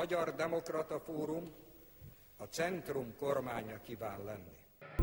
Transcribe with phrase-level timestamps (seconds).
[0.00, 1.42] Magyar Demokrata Fórum
[2.36, 4.54] a Centrum kormánya kíván lenni.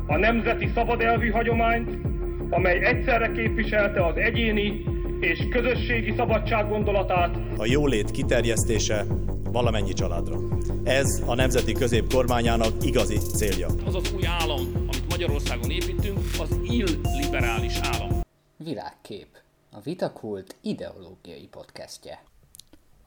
[0.06, 2.06] A nemzeti szabadelvű hagyományt,
[2.50, 4.84] amely egyszerre képviselte az egyéni
[5.20, 7.36] és közösségi szabadság gondolatát.
[7.56, 9.04] A jólét kiterjesztése
[9.42, 10.36] valamennyi családra.
[10.84, 13.68] Ez a nemzeti középkormányának igazi célja.
[13.86, 18.20] Az az új állam, amit Magyarországon építünk, az illiberális állam.
[18.56, 19.28] Világkép.
[19.72, 22.18] A Vitakult ideológiai podcastje.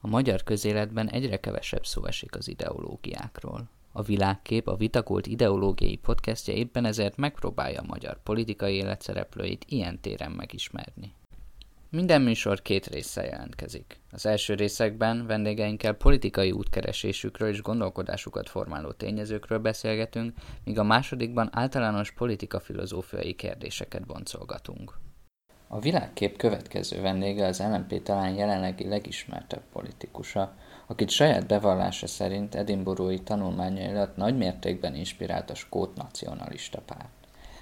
[0.04, 3.68] A magyar közéletben egyre kevesebb szó esik az ideológiákról.
[3.92, 10.00] A világkép, a Vitakult ideológiai podcastje éppen ezért megpróbálja a magyar politikai élet szereplőit ilyen
[10.00, 11.14] téren megismerni.
[11.90, 14.00] Minden műsor két résszel jelentkezik.
[14.10, 22.10] Az első részekben vendégeinkkel politikai útkeresésükről és gondolkodásukat formáló tényezőkről beszélgetünk, míg a másodikban általános
[22.10, 25.01] politika-filozófiai kérdéseket boncolgatunk.
[25.74, 30.54] A világkép következő vendége az LNP talán jelenlegi legismertebb politikusa,
[30.86, 37.10] akit saját bevallása szerint edinburghi tanulmányailat nagy mértékben inspirált a skót nacionalista párt.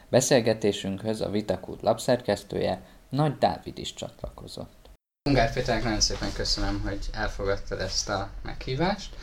[0.08, 4.90] Beszélgetésünkhöz a Vitakút lapszerkesztője Nagy Dávid is csatlakozott.
[5.28, 9.14] Ungár Péternek nagyon szépen köszönöm, hogy elfogadtad ezt a meghívást.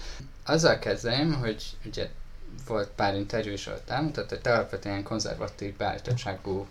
[0.45, 2.09] Azzal kezdeném, hogy ugye
[2.67, 6.67] volt pár interjú is, ahol elmutatott, hogy te alapvetően konzervatív beállítottságú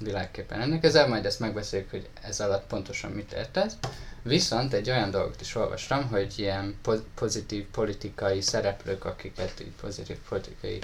[0.00, 3.76] világképpen ennek ezzel, majd ezt megbeszéljük, hogy ez alatt pontosan mit értesz.
[4.22, 6.78] Viszont egy olyan dolgot is olvastam, hogy ilyen
[7.14, 10.78] pozitív politikai szereplők, akiket így pozitív politikai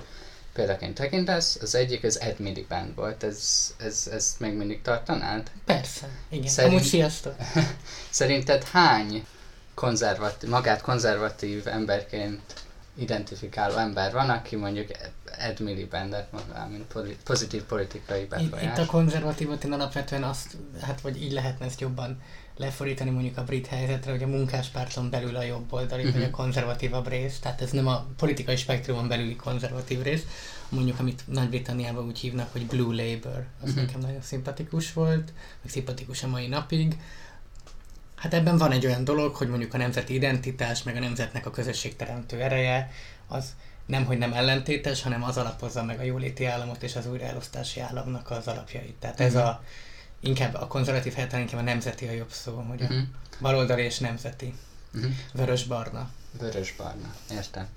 [0.52, 5.50] példaként tekintesz, az egyik az Ed Miliband volt, ez, ez, ezt még mindig tartanád?
[5.64, 6.48] Persze, igen.
[6.48, 6.74] Szerint...
[6.74, 7.34] Amúgy sziasztok!
[8.10, 9.26] Szerinted hány
[9.74, 12.40] konzervatív, magát konzervatív emberként
[12.94, 14.88] identifikáló ember van, aki mondjuk
[15.38, 18.62] Ed Milibandet mondaná, mint pozitív politikai befolyás.
[18.62, 22.20] Itt, itt a konzervatívot én alapvetően azt, hát vagy így lehetne ezt jobban
[22.56, 26.16] lefordítani mondjuk a brit helyzetre, hogy a munkáspárton belül a jobb oldali, uh-huh.
[26.16, 26.36] vagy a mhm.
[26.36, 30.22] konzervatívabb rész, tehát ez nem a politikai spektrumon belüli konzervatív rész,
[30.68, 33.84] mondjuk amit Nagy-Britanniában úgy hívnak, hogy Blue Labour, az uh-huh.
[33.84, 35.32] nekem nagyon szimpatikus volt,
[35.62, 36.96] meg szimpatikus a mai napig.
[38.22, 41.50] Hát ebben van egy olyan dolog, hogy mondjuk a nemzeti identitás, meg a nemzetnek a
[41.50, 42.90] közösségteremtő ereje,
[43.28, 43.54] az
[43.86, 48.30] nem, hogy nem ellentétes, hanem az alapozza meg a jóléti államot és az újraelosztási államnak
[48.30, 48.94] az alapjait.
[48.94, 49.28] Tehát uh-huh.
[49.28, 49.46] ez mhm.
[49.46, 49.62] a
[50.20, 52.96] inkább a konzervatív helyet inkább a nemzeti a jobb szó, hogy uh-huh.
[52.96, 53.06] mhm.
[53.40, 54.54] baloldali és nemzeti.
[54.94, 55.12] Uh-huh.
[55.32, 56.10] Vörös-barna.
[56.38, 57.68] Vörös-barna, értem.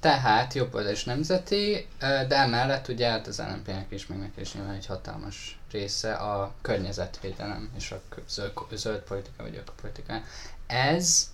[0.00, 4.74] Tehát jobb és nemzeti, de emellett ugye hát az LNP-nek is, meg neki is nyilván
[4.74, 10.22] egy hatalmas része a környezetvédelem és a zöld, zöld politika vagy ökopolitika.
[10.66, 11.30] Ez,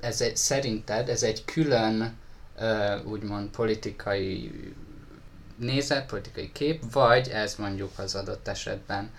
[0.00, 2.16] ez egy, szerinted ez egy külön
[3.04, 4.50] úgymond politikai
[5.56, 9.10] nézet, politikai kép, vagy ez mondjuk az adott esetben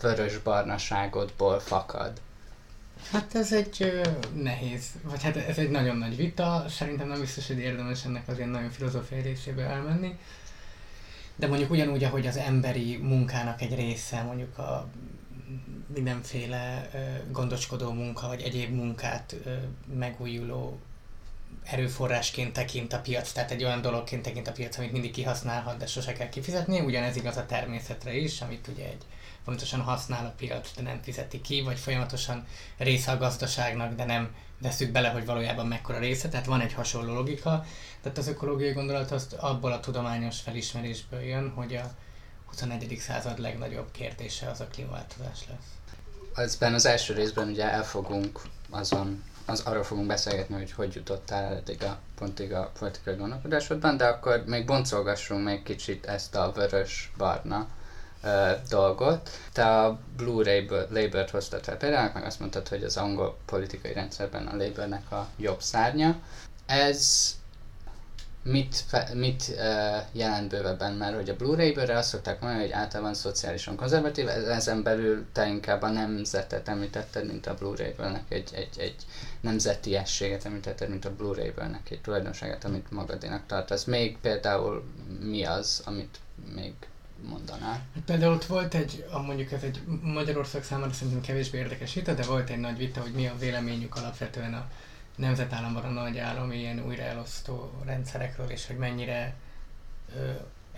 [0.00, 2.20] vörös-barnaságodból fakad?
[3.12, 4.02] Hát ez egy
[4.34, 8.36] nehéz, vagy hát ez egy nagyon nagy vita, szerintem nem biztos, hogy érdemes ennek az
[8.36, 10.18] ilyen nagyon filozófiai részébe elmenni.
[11.38, 14.88] De mondjuk ugyanúgy, ahogy az emberi munkának egy része, mondjuk a
[15.94, 16.90] mindenféle
[17.30, 19.36] gondoskodó munka, vagy egyéb munkát
[19.94, 20.78] megújuló
[21.64, 25.86] erőforrásként tekint a piac, tehát egy olyan dologként tekint a piac, amit mindig kihasználhat, de
[25.86, 26.80] sose kell kifizetni.
[26.80, 29.04] Ugyanez igaz a természetre is, amit ugye egy
[29.48, 34.34] folyamatosan használ a piac, de nem fizeti ki, vagy folyamatosan része a gazdaságnak, de nem
[34.62, 37.64] veszük bele, hogy valójában mekkora része, tehát van egy hasonló logika.
[38.02, 41.90] Tehát az ökológiai gondolat az abból a tudományos felismerésből jön, hogy a
[42.46, 42.96] 21.
[43.00, 45.96] század legnagyobb kérdése az a klímaváltozás lesz.
[46.34, 51.82] Azben az első részben ugye elfogunk azon az arról fogunk beszélgetni, hogy hogy jutottál eddig
[51.82, 57.66] a pontig a politikai gondolkodásodban, de akkor még boncolgassunk még kicsit ezt a vörös-barna
[58.68, 59.30] dolgot.
[59.52, 64.46] Te a Blue Labour-t hoztad fel például, meg azt mondtad, hogy az angol politikai rendszerben
[64.46, 66.16] a Labournek a jobb szárnya.
[66.66, 67.36] Ez
[68.42, 68.84] mit,
[69.14, 69.56] mit
[70.12, 75.26] jelent bővebben, mert hogy a Blu-ray-bőre azt szokták mondani, hogy általában szociálisan konzervatív, ezen belül
[75.32, 78.96] te inkább a nemzetet említetted, mint a Blu-ray-bőrnek egy, egy, egy
[79.40, 83.84] nemzetiességet említetted, mint a Blu-ray-bőrnek egy tulajdonságát, amit magadénak tartasz.
[83.84, 84.84] Még például
[85.20, 86.18] mi az, amit
[86.54, 86.74] még
[87.22, 87.86] mondanál?
[87.94, 92.22] Hát például ott volt egy, mondjuk ez egy Magyarország számára szerintem kevésbé érdekes vita, de
[92.22, 94.68] volt egy nagy vita, hogy mi a véleményük alapvetően a
[95.16, 99.34] nemzetállamban a nagy állami ilyen újraelosztó rendszerekről, és hogy mennyire
[100.16, 100.30] ö,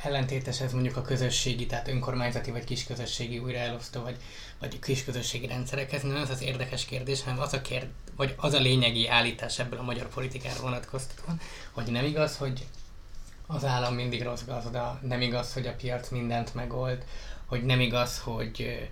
[0.02, 4.16] ellentétes ez mondjuk a közösségi, tehát önkormányzati vagy kisközösségi újraelosztó, vagy,
[4.58, 6.02] vagy kisközösségi rendszerekhez.
[6.02, 7.86] Nem ez az érdekes kérdés, hanem az a, kérd,
[8.16, 11.34] vagy az a lényegi állítás ebből a magyar politikára vonatkoztatva,
[11.70, 12.66] hogy nem igaz, hogy
[13.54, 17.04] az állam mindig rossz gazda, nem igaz, hogy a piac mindent megold,
[17.46, 18.88] hogy nem igaz, hogy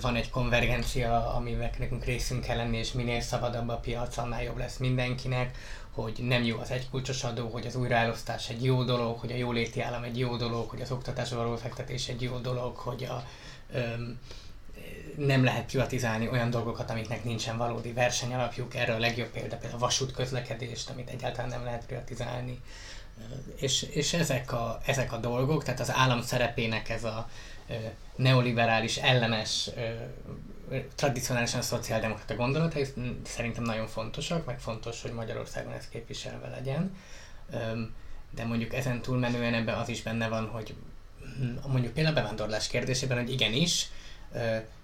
[0.00, 4.58] van egy konvergencia, amivel nekünk részünk kell lenni, és minél szabadabb a piac, annál jobb
[4.58, 5.56] lesz mindenkinek,
[5.90, 9.80] hogy nem jó az egykulcsos adó, hogy az újraelosztás egy jó dolog, hogy a jóléti
[9.80, 13.24] állam egy jó dolog, hogy az oktatásra való fektetés egy jó dolog, hogy a,
[13.72, 14.18] öm,
[15.16, 18.74] nem lehet privatizálni olyan dolgokat, amiknek nincsen valódi versenyalapjuk.
[18.74, 22.60] Erre a legjobb példa például a vasútközlekedést, amit egyáltalán nem lehet privatizálni.
[23.56, 27.28] És, és ezek, a, ezek a dolgok, tehát az állam szerepének ez a
[28.16, 29.70] neoliberális, ellenes,
[30.94, 32.86] tradicionálisan szociáldemokrata gondolatai
[33.24, 36.96] szerintem nagyon fontosak, meg fontos, hogy Magyarországon ez képviselve legyen.
[38.30, 40.74] De mondjuk ezen túlmenően ebben az is benne van, hogy
[41.38, 43.88] hm, mondjuk például a bevándorlás kérdésében, hogy igenis,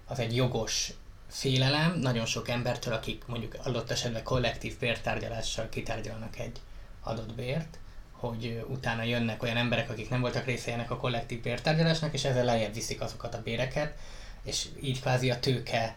[0.05, 0.93] az egy jogos
[1.29, 6.59] félelem nagyon sok embertől, akik mondjuk adott esetben kollektív bértárgyalással kitárgyalnak egy
[7.03, 7.77] adott bért,
[8.19, 12.45] hogy utána jönnek olyan emberek, akik nem voltak része ennek a kollektív bértárgyalásnak, és ezzel
[12.45, 13.97] lejjebb viszik azokat a béreket,
[14.43, 15.95] és így kvázi a tőke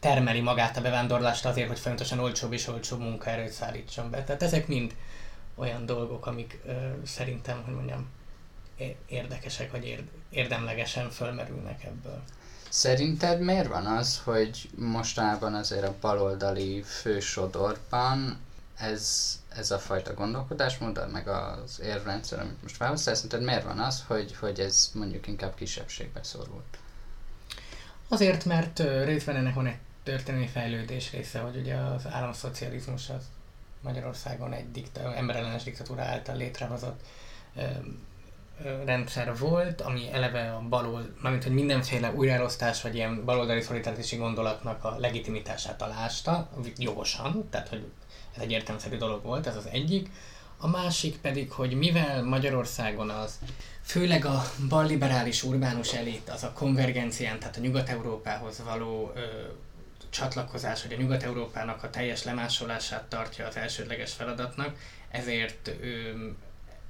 [0.00, 4.24] termeli magát a bevándorlást azért, hogy folyamatosan olcsóbb és olcsóbb munkaerőt szállítson be.
[4.24, 4.94] Tehát ezek mind
[5.54, 6.72] olyan dolgok, amik ö,
[7.04, 8.08] szerintem, hogy mondjam,
[9.06, 12.22] érdekesek, vagy érdemlegesen fölmerülnek ebből.
[12.68, 18.38] Szerinted miért van az, hogy mostanában azért a baloldali fősodorban
[18.78, 24.04] ez, ez a fajta gondolkodásmód, meg az érvrendszer, amit most felhoztál, szerinted miért van az,
[24.06, 26.78] hogy, hogy ez mondjuk inkább kisebbségbe szorult?
[28.08, 33.22] Azért, mert részben ennek van egy történelmi fejlődés része, hogy ugye az államszocializmus az
[33.80, 37.00] Magyarországon egy dikta, emberellenes diktatúra által létrehozott
[38.84, 44.84] rendszer volt, ami eleve a balol, mármint hogy mindenféle újraelosztás vagy ilyen baloldali szolidaritási gondolatnak
[44.84, 47.90] a legitimitását alásta, jogosan, tehát hogy
[48.38, 50.10] ez egy értelmszerű dolog volt, ez az egyik.
[50.58, 53.38] A másik pedig, hogy mivel Magyarországon az
[53.82, 59.20] főleg a balliberális urbánus elit, az a konvergencián, tehát a Nyugat-Európához való ö,
[60.10, 64.76] csatlakozás, hogy a Nyugat-Európának a teljes lemásolását tartja az elsődleges feladatnak,
[65.10, 66.10] ezért ö,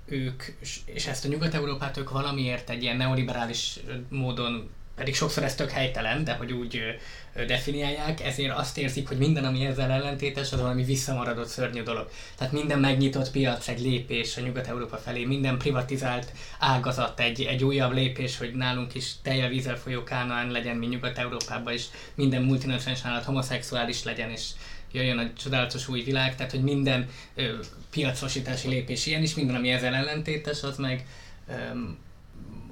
[0.05, 0.43] ők,
[0.85, 6.25] és ezt a Nyugat-Európát ők valamiért egy ilyen neoliberális módon pedig sokszor ez tök helytelen,
[6.25, 6.81] de hogy úgy
[7.47, 12.11] definiálják, ezért azt érzik, hogy minden, ami ezzel ellentétes, az valami visszamaradott szörnyű dolog.
[12.37, 17.93] Tehát minden megnyitott piac egy lépés a Nyugat-Európa felé, minden privatizált ágazat egy, egy újabb
[17.93, 21.85] lépés, hogy nálunk is telje vízzel folyó kánaán legyen, mint Nyugat-Európában, és
[22.15, 24.49] minden multinacionális állat homoszexuális legyen, és
[24.93, 27.55] jöjjön a csodálatos új világ, tehát hogy minden ö,
[27.91, 31.07] piacosítási lépés ilyen is, minden, ami ezzel ellentétes, az meg,
[31.49, 31.53] ö,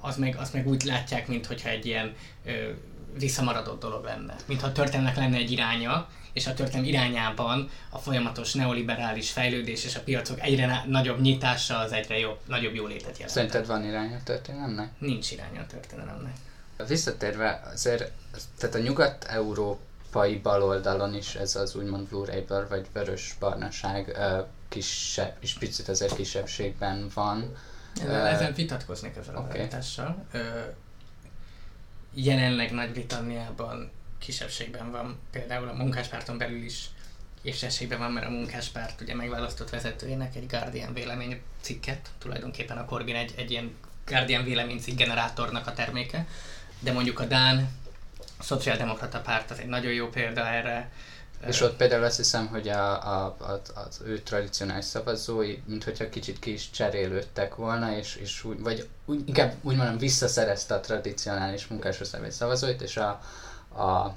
[0.07, 2.15] az meg, az meg úgy látják, mintha egy ilyen
[2.45, 2.71] ö,
[3.19, 4.37] visszamaradott dolog lenne.
[4.47, 9.97] Mintha a történelmek lenne egy iránya, és a történelem irányában a folyamatos neoliberális fejlődés és
[9.97, 13.31] a piacok egyre nagyobb nyitása az egyre jobb, nagyobb jólétet jelent.
[13.31, 14.91] Szerinted van iránya a történelemnek?
[14.99, 16.33] Nincs iránya a történelemnek.
[16.89, 18.13] Visszatérve, azért,
[18.59, 19.81] tehát a Nyugat-Európa
[20.17, 24.19] európai baloldalon is ez az úgymond Blue Raper vagy vörös barnaság
[24.69, 27.57] kisebb, és picit azért kisebbségben van.
[28.03, 29.59] Ezzel, ezen vitatkoznék ezzel okay.
[29.59, 30.27] a állítással.
[32.15, 36.91] Jelenleg Nagy-Britanniában kisebbségben van, például a munkáspárton belül is
[37.43, 43.17] kisebbségben van, mert a munkáspárt ugye megválasztott vezetőjének egy Guardian vélemény cikket, tulajdonképpen a Corbyn
[43.17, 43.75] egy, egy ilyen
[44.07, 46.27] Guardian véleménycikk generátornak a terméke,
[46.79, 47.69] de mondjuk a Dán
[48.39, 50.91] a Szociáldemokrata Párt az egy nagyon jó példa erre.
[51.47, 56.09] És ott például azt hiszem, hogy a, a, a, az ő tradicionális szavazói, mint hogyha
[56.09, 60.81] kicsit ki is cserélődtek volna, és, és úgy, vagy úgy, inkább úgy mondom, visszaszerezte a
[60.81, 63.09] tradicionális munkásosztály szavazóit, és a,
[63.83, 64.13] a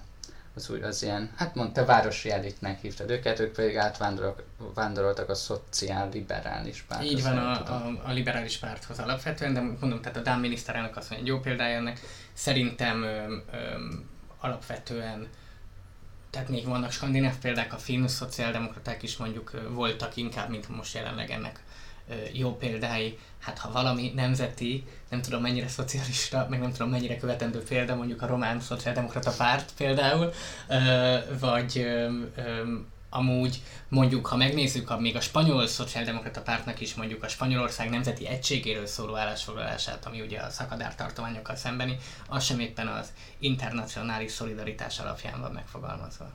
[0.55, 6.81] az, úgy, az ilyen, hát mondta, városi elitnek hívtad őket, ők pedig átvándoroltak a szociál-liberális
[6.81, 7.11] párthoz.
[7.11, 11.09] Így van a, a, a, liberális párthoz alapvetően, de mondom, tehát a Dán miniszterelnök azt
[11.09, 11.99] mondja, egy jó példája ennek.
[12.33, 13.57] Szerintem ö, ö,
[14.39, 15.27] alapvetően
[16.29, 21.31] tehát még vannak skandináv példák, a finn szociáldemokraták is mondjuk voltak inkább, mint most jelenleg
[21.31, 21.63] ennek
[22.33, 23.17] jó példái.
[23.39, 28.21] Hát ha valami nemzeti, nem tudom mennyire szocialista, meg nem tudom mennyire követendő példa, mondjuk
[28.21, 30.33] a román szociáldemokrata párt például,
[31.39, 31.87] vagy
[33.09, 38.27] amúgy mondjuk, ha megnézzük a, még a spanyol szociáldemokrata pártnak is mondjuk a Spanyolország nemzeti
[38.27, 41.97] egységéről szóló állásfoglalását, ami ugye a szakadár tartományokkal szembeni,
[42.27, 43.07] az sem éppen az
[43.39, 46.31] internacionális szolidaritás alapján van megfogalmazva.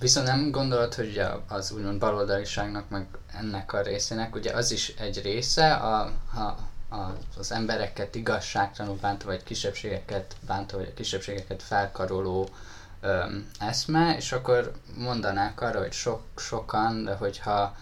[0.00, 3.06] Viszont nem gondolod, hogy az úgymond baloldaliságnak, meg
[3.38, 6.40] ennek a részének, ugye az is egy része, a, a,
[6.94, 12.48] a, az embereket igazságtalanul bántó, vagy kisebbségeket bántó, vagy a kisebbségeket felkaroló
[13.02, 17.76] öm, eszme, és akkor mondanák arra, hogy sok, sokan, de hogyha,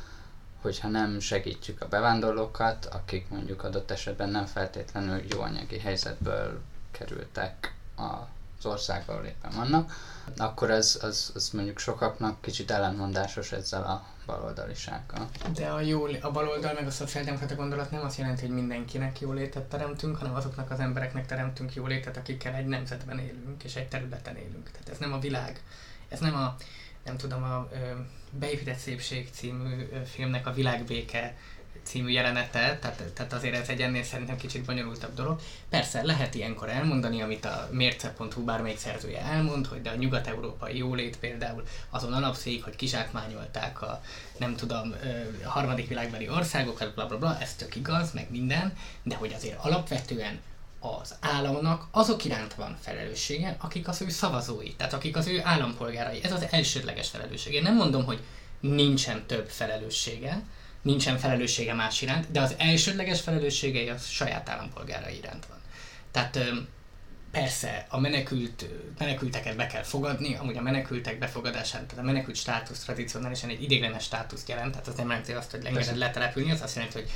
[0.61, 6.61] hogyha nem segítjük a bevándorlókat, akik mondjuk adott esetben nem feltétlenül jó anyagi helyzetből
[6.91, 8.13] kerültek a
[8.61, 9.93] az ország, ahol éppen vannak,
[10.37, 15.29] akkor az, az, az mondjuk sokaknak kicsit ellentmondásos ezzel a baloldalisággal.
[15.55, 19.65] De a, jól, a baloldal meg a szociáldemokrata gondolat nem azt jelenti, hogy mindenkinek jólétet
[19.65, 24.71] teremtünk, hanem azoknak az embereknek teremtünk jólétet, akikkel egy nemzetben élünk és egy területen élünk.
[24.71, 25.63] Tehát ez nem a világ,
[26.09, 26.57] ez nem a,
[27.05, 27.69] nem tudom, a
[28.31, 31.37] Beépített Szépség című filmnek a világbéke
[31.91, 35.41] című jelenete, tehát, tehát azért ez egy ennél szerintem kicsit bonyolultabb dolog.
[35.69, 41.19] Persze lehet ilyenkor elmondani, amit a mérce.hu bármelyik szerzője elmond, hogy de a nyugat-európai jólét
[41.19, 44.03] például azon alapszik, hogy kizsákmányolták a
[44.39, 44.95] nem tudom,
[45.45, 49.65] a harmadik világbeli országokat, bla bla bla, ez tök igaz, meg minden, de hogy azért
[49.65, 50.41] alapvetően
[50.81, 56.21] az államnak azok iránt van felelőssége, akik az ő szavazói, tehát akik az ő állampolgárai.
[56.23, 57.57] Ez az elsődleges felelőssége.
[57.57, 58.21] Én nem mondom, hogy
[58.61, 60.43] nincsen több felelőssége,
[60.83, 65.59] nincsen felelőssége más iránt, de az elsődleges felelőssége a saját állampolgárai iránt van.
[66.11, 66.39] Tehát
[67.31, 68.67] persze a menekült,
[68.99, 74.05] menekülteket be kell fogadni, amúgy a menekültek befogadásán, tehát a menekült státusz tradicionálisan egy idéglenes
[74.05, 77.11] státuszt jelent, tehát az nem jelenti azt, hogy engeded letelepülni, az azt jelenti, hogy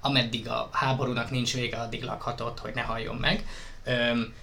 [0.00, 3.46] ameddig a háborúnak nincs vége, addig lakhatod, hogy ne halljon meg.
[3.84, 4.34] Öm,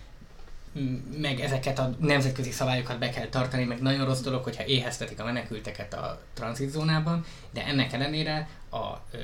[1.17, 5.23] meg ezeket a nemzetközi szabályokat be kell tartani, meg nagyon rossz dolog, hogyha éheztetik a
[5.23, 9.17] menekülteket a tranzitzónában, de ennek ellenére a ö,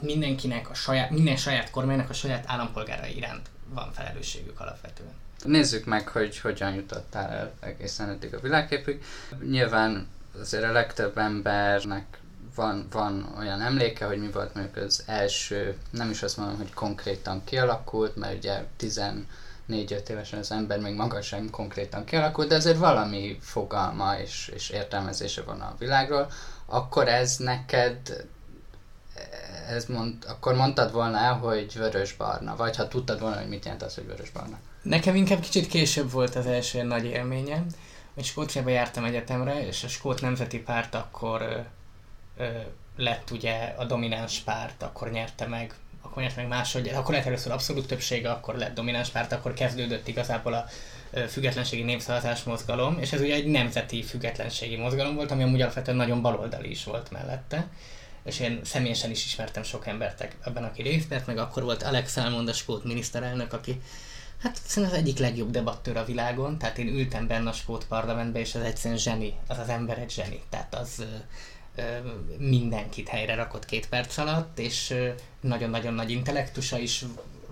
[0.00, 5.12] mindenkinek, a saját, minden saját kormánynak a saját állampolgárai iránt van felelősségük alapvetően.
[5.44, 9.02] Nézzük meg, hogy hogyan jutottál el egészen eddig a világképig.
[9.50, 10.08] Nyilván
[10.40, 12.18] azért a legtöbb embernek
[12.54, 16.72] van, van olyan emléke, hogy mi volt mondjuk az első, nem is azt mondom, hogy
[16.72, 18.64] konkrétan kialakult, mert ugye
[19.68, 24.70] 14-5 évesen az ember még maga sem konkrétan kialakult, de azért valami fogalma és, és
[24.70, 26.30] értelmezése van a világról,
[26.66, 28.26] akkor ez neked
[29.68, 33.82] ez mond, akkor mondtad volna el, hogy vörös-barna, vagy ha tudtad volna, hogy mit jelent
[33.82, 34.58] az, hogy vörös-barna?
[34.82, 37.66] Nekem inkább kicsit később volt az első nagy élményem,
[38.14, 41.66] hogy Skóciába jártam egyetemre, és a Skót Nemzeti Párt akkor
[42.36, 42.46] ö,
[42.96, 45.74] lett ugye a domináns párt, akkor nyerte meg,
[46.14, 50.08] akkor nyerte meg máshogy, akkor lett először abszolút többsége, akkor lett domináns párt, akkor kezdődött
[50.08, 50.66] igazából a
[51.28, 56.22] függetlenségi népszavazás mozgalom, és ez ugye egy nemzeti függetlenségi mozgalom volt, ami amúgy alapvetően nagyon
[56.22, 57.66] baloldali is volt mellette.
[58.24, 62.12] És én személyesen is ismertem sok embert ebben, aki részt vett, meg akkor volt Alex
[62.12, 63.80] Salmond, a skót miniszterelnök, aki
[64.42, 68.42] hát szerintem az egyik legjobb debattőr a világon, tehát én ültem benne a skót parlamentben,
[68.42, 71.04] és az egyszerűen zseni, az az ember egy zseni, tehát az
[72.38, 74.94] mindenkit helyre rakott két perc alatt, és
[75.40, 77.04] nagyon-nagyon nagy intellektusa is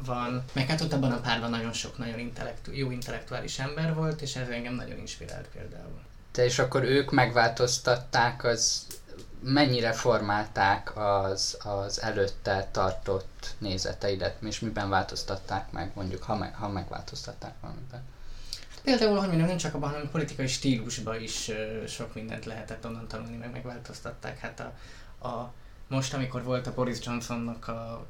[0.05, 0.45] van.
[0.53, 4.37] Meg hát ott abban a párban nagyon sok nagyon intellektu- jó intellektuális ember volt, és
[4.37, 6.01] ez engem nagyon inspirált például.
[6.31, 8.87] Te és akkor ők megváltoztatták az
[9.43, 16.69] mennyire formálták az, az előtte tartott nézeteidet, és miben változtatták meg, mondjuk, ha, meg, ha
[16.69, 18.03] megváltoztatták valamiben?
[18.83, 21.51] Például, hogy mondjam, nem csak abban, hanem politikai stílusban is
[21.87, 24.39] sok mindent lehetett onnan tanulni, meg megváltoztatták.
[24.39, 25.53] Hát a, a
[25.93, 28.07] most, amikor volt a Boris Johnsonnak a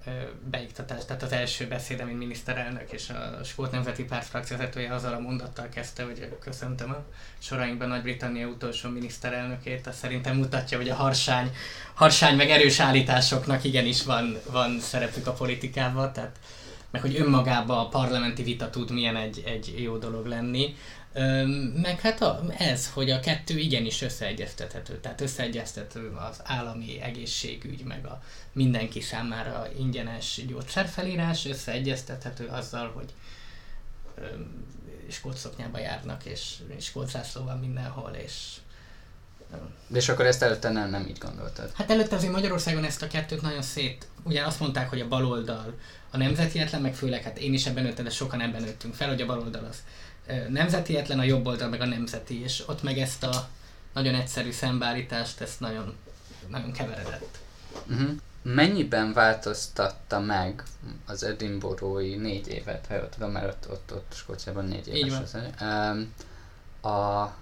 [0.50, 5.19] beiktatás, tehát az első beszéde, mint miniszterelnök, és a Skót Nemzeti Párt frakcióvezetője azzal a
[5.19, 7.05] mondattal kezdte, hogy köszöntöm a
[7.38, 11.50] sorainkban Nagy-Britannia utolsó miniszterelnökét, az szerintem mutatja, hogy a harsány,
[11.95, 16.38] harsány meg erős állításoknak igenis van, van szerepük a politikában, tehát
[16.92, 20.76] meg hogy önmagában a parlamenti vita tud milyen egy, egy jó dolog lenni.
[21.75, 25.00] Meg hát a, ez, hogy a kettő igenis összeegyeztethető.
[25.00, 28.22] Tehát összeegyeztető az állami egészségügy, meg a
[28.52, 33.12] mindenki számára ingyenes gyógyszerfelírás, összeegyeztethető azzal, hogy
[35.08, 38.56] skótszoknyába járnak, és skótszászló van mindenhol, és
[39.87, 41.71] de és akkor ezt előtte nem, nem így gondoltad?
[41.75, 44.06] Hát előtte azért Magyarországon ezt a kettőt nagyon szét...
[44.25, 45.75] Ugye azt mondták, hogy a baloldal
[46.11, 49.21] a nemzetietlen, meg főleg hát én is ebben nőttem, de sokan ebben nőttünk fel, hogy
[49.21, 49.82] a baloldal az
[50.49, 53.49] nemzetietlen, a jobb oldal meg a nemzeti, és ott meg ezt a
[53.92, 55.94] nagyon egyszerű szembeállítást, ezt nagyon,
[56.49, 57.38] nagyon keveredett.
[57.90, 58.11] Uh-huh.
[58.42, 60.62] Mennyiben változtatta meg
[61.06, 65.37] az Edinburghi négy évet, ha jól tudom, mert ott, ott, ott Skóciában négy éves az,
[66.90, 67.37] a,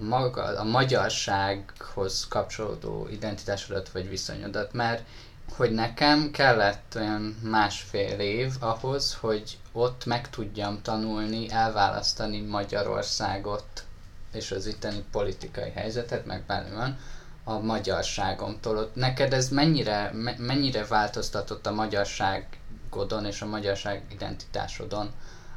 [0.00, 5.06] a, maga, a magyarsághoz kapcsolódó identitásodat vagy viszonyodat, mert
[5.56, 13.84] hogy nekem kellett olyan másfél év ahhoz, hogy ott meg tudjam tanulni, elválasztani Magyarországot
[14.32, 16.98] és az itteni politikai helyzetet, meg van,
[17.44, 18.76] a magyarságomtól.
[18.76, 25.10] Ott neked ez mennyire, me, mennyire változtatott a magyarságodon és a magyarság identitásodon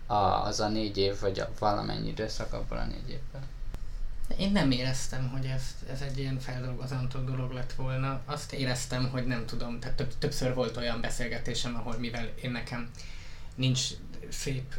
[0.06, 3.49] a, az a négy év, vagy a valamennyi időszak abból a négy évben?
[4.38, 8.22] Én nem éreztem, hogy ez, ez egy ilyen feldolgozantó dolog lett volna.
[8.26, 12.90] Azt éreztem, hogy nem tudom, tehát több, többször volt olyan beszélgetésem, ahol mivel én nekem
[13.56, 13.82] nincs
[14.30, 14.76] szép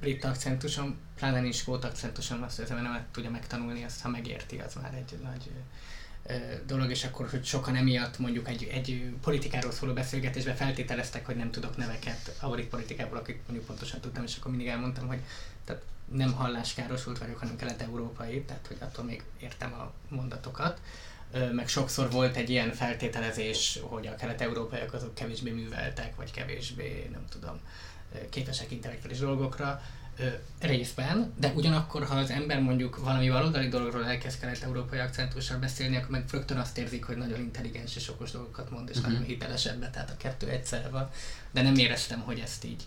[0.00, 4.74] brit akcentusom, pláne nincs skót akcentusom, azt az nem tudja megtanulni, azt ha megérti, az
[4.74, 5.50] már egy nagy
[6.66, 11.50] dolog, és akkor, hogy sokan emiatt mondjuk egy, egy politikáról szóló beszélgetésben feltételeztek, hogy nem
[11.50, 15.20] tudok neveket a brit politikából, akik mondjuk pontosan tudtam, és akkor mindig elmondtam, hogy
[15.64, 15.82] tehát
[16.12, 20.80] nem halláskárosult vagyok, hanem kelet-európai, tehát hogy attól még értem a mondatokat.
[21.52, 27.24] Meg sokszor volt egy ilyen feltételezés, hogy a kelet-európaiak azok kevésbé műveltek, vagy kevésbé, nem
[27.28, 27.60] tudom,
[28.30, 29.82] képesek intellektuális dolgokra,
[30.60, 36.10] részben, de ugyanakkor, ha az ember mondjuk valami baloldali dologról elkezd kelet-európai akcentussal beszélni, akkor
[36.10, 39.12] meg rögtön azt érzik, hogy nagyon intelligens és okos dolgokat mond, és uh-huh.
[39.12, 41.10] nagyon hitelesebben, tehát a kettő egyszer van,
[41.50, 42.86] de nem éreztem, hogy ezt így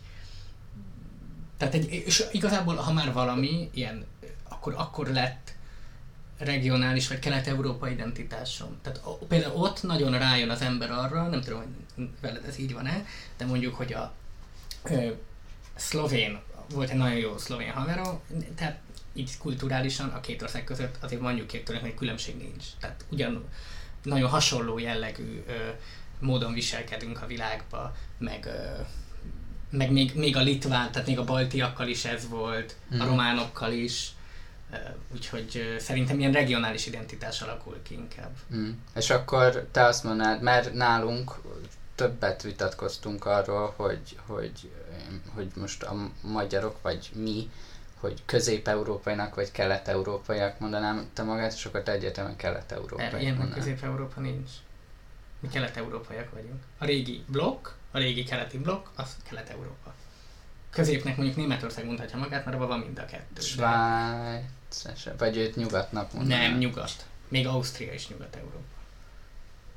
[1.70, 4.05] tehát egy, és igazából, ha már valami ilyen,
[4.50, 5.53] akkor, akkor lett
[6.38, 8.77] regionális vagy kelet-európai identitásom.
[8.82, 13.05] Tehát például ott nagyon rájön az ember arra, nem tudom, hogy veled ez így van-e,
[13.38, 14.13] de mondjuk, hogy a
[14.84, 15.12] ö,
[15.75, 16.39] szlovén,
[16.70, 18.22] volt egy nagyon jó szlovén haveró,
[18.55, 18.79] tehát
[19.13, 22.65] így kulturálisan a két ország között azért mondjuk két hogy különbség nincs.
[22.79, 23.46] Tehát ugyan
[24.03, 25.53] nagyon hasonló jellegű ö,
[26.20, 28.82] módon viselkedünk a világba, meg ö,
[29.77, 33.00] meg még, még a litván, tehát még a baltiakkal is ez volt, mm.
[33.00, 33.10] a mhm.
[33.12, 34.12] románokkal is,
[35.13, 38.32] úgyhogy szerintem ilyen regionális identitás alakul ki inkább.
[38.56, 38.70] Mm.
[38.96, 41.32] És akkor te azt mondnád, mert nálunk
[41.96, 44.72] többet vitatkoztunk arról, hogy, hogy,
[45.34, 47.50] hogy most a magyarok, vagy mi,
[48.00, 53.22] hogy közép-európainak vagy kelet-európaiak mondanám te magát, és akkor te egyetemen kelet-európai.
[53.22, 54.50] Ilyen közép-európa nincs.
[55.43, 56.63] Mi kelet-európaiak vagyunk.
[56.77, 59.93] A régi blokk, a régi keleti blokk, az Kelet-Európa.
[60.69, 63.41] Középnek mondjuk Németország mondhatja magát, mert abban van mind a kettő.
[63.41, 66.41] Svájc, vagy őt nyugatnak mondaná.
[66.41, 66.91] Nem, nyugat.
[67.27, 68.71] Még Ausztria is Nyugat-Európa.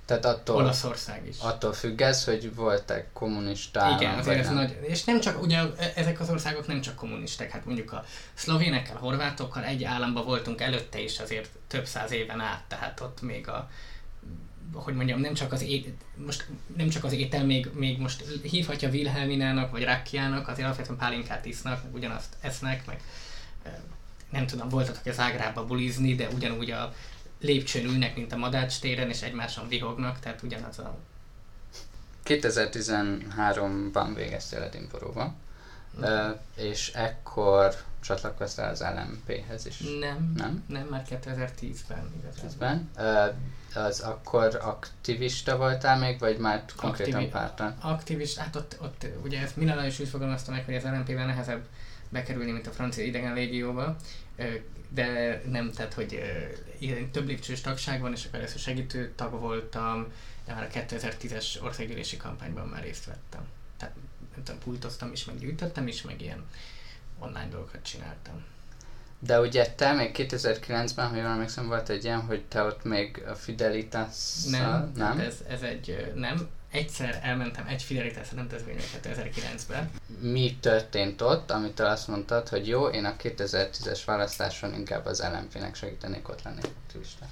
[0.04, 1.37] Tehát attól, Olaszország is.
[1.40, 4.00] Attól függ ez, hogy voltak kommunisták.
[4.00, 5.62] Igen, azért ez nagy, és nem csak, ugye
[5.94, 8.04] ezek az országok nem csak kommunisták, hát mondjuk a
[8.35, 13.49] szlovénekkel, horvátokkal egy államban voltunk előtte is azért több száz éven át, tehát ott még
[13.49, 13.70] a
[14.73, 15.94] hogy mondjam, nem csak az, é,
[16.26, 16.46] most
[16.76, 21.82] nem csak az étel, még, még most hívhatja Wilhelminának, vagy Rakkiának, azért alapvetően pálinkát isznak,
[21.82, 23.00] meg ugyanazt esznek, meg
[24.30, 26.95] nem tudom, voltatok az ágrába bulizni, de ugyanúgy a
[27.41, 30.99] lépcsőn ülnek, mint a Madács téren, és egymáson vihognak, tehát ugyanaz a...
[32.25, 35.34] 2013-ban végeztél Edinburghba,
[36.56, 39.78] és ekkor csatlakoztál az LMP-hez is?
[39.78, 42.50] Nem, nem, nem már 2010-ben igazából.
[42.50, 42.91] 10-ben.
[43.76, 47.75] Az akkor aktivista voltál még, vagy már konkrétan Aktivi- párton?
[47.80, 51.67] Aktivista, hát ott, ott ugye ezt minden is úgy fogalmazta meg, hogy az LMP-ben nehezebb
[52.08, 53.97] bekerülni, mint a francia idegen légióba,
[54.89, 56.23] de nem, tehát hogy
[57.12, 60.12] több lépcsős tagság van, és akkor először segítő tag voltam,
[60.47, 63.47] de már a 2010-es országgyűlési kampányban már részt vettem.
[63.76, 63.95] Tehát
[64.34, 66.45] nem tudom, pultoztam is, meg gyűjtöttem is, meg ilyen
[67.19, 68.45] online dolgokat csináltam.
[69.19, 73.23] De ugye te még 2009-ben, ha jól emlékszem, volt egy ilyen, hogy te ott még
[73.29, 75.19] a fidelitas Nem, nem?
[75.19, 76.49] Ez, ez egy, nem.
[76.71, 79.91] Egyszer elmentem egy Fidelitas rendezvényre 2009-ben.
[80.21, 85.75] Mi történt ott, amitől azt mondtad, hogy jó, én a 2010-es választáson inkább az LMP-nek
[85.75, 87.26] segítenék ott lenni aktivista?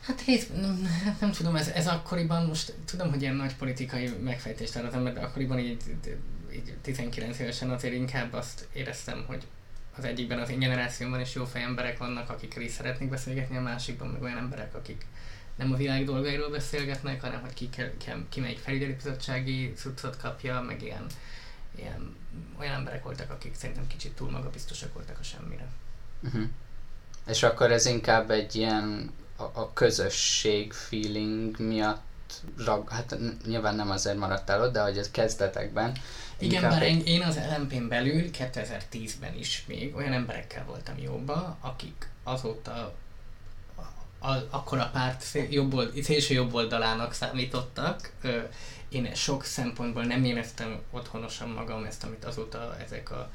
[0.00, 4.08] Hát hét, nem, hát nem tudom, ez, ez akkoriban, most tudom, hogy ilyen nagy politikai
[4.08, 5.82] megfejtést az ember, de akkoriban így,
[6.52, 9.46] így 19 évesen azért inkább azt éreztem, hogy
[9.96, 14.08] az egyikben az én generációmban is jó emberek vannak, akikkel is szeretnék beszélgetni, a másikban
[14.08, 15.06] meg olyan emberek, akik
[15.56, 17.90] nem a világ dolgairól beszélgetnek, hanem hogy ki, kell,
[18.28, 21.06] ki melyik felügyelőbizottsági cuccot kapja, meg ilyen,
[21.76, 22.16] ilyen
[22.58, 25.66] olyan emberek voltak, akik szerintem kicsit túl magabiztosak voltak a semmire.
[26.22, 26.42] Uh-huh.
[27.26, 32.02] És akkor ez inkább egy ilyen a, a közösség feeling miatt
[32.64, 33.16] rag, hát
[33.46, 35.92] nyilván nem azért maradtál ott, de hogy ez kezdetekben.
[36.38, 37.06] Igen, bár egy...
[37.06, 42.94] én az LMP-n belül 2010-ben is még olyan emberekkel voltam jobban, akik azóta
[44.24, 48.12] a, akkor a párt jobb szélső jobb oldalának számítottak.
[48.88, 53.30] Én sok szempontból nem éreztem otthonosan magam ezt, amit azóta ezek a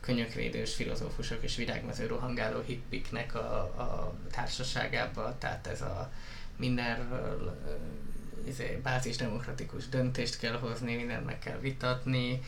[0.00, 6.10] könyökvédős filozófusok és virágmező rohangáló hippiknek a, a társaságába, tehát ez a
[6.56, 7.58] mindenről
[8.46, 12.42] izé, bázis demokratikus döntést kell hozni, mindent meg kell vitatni,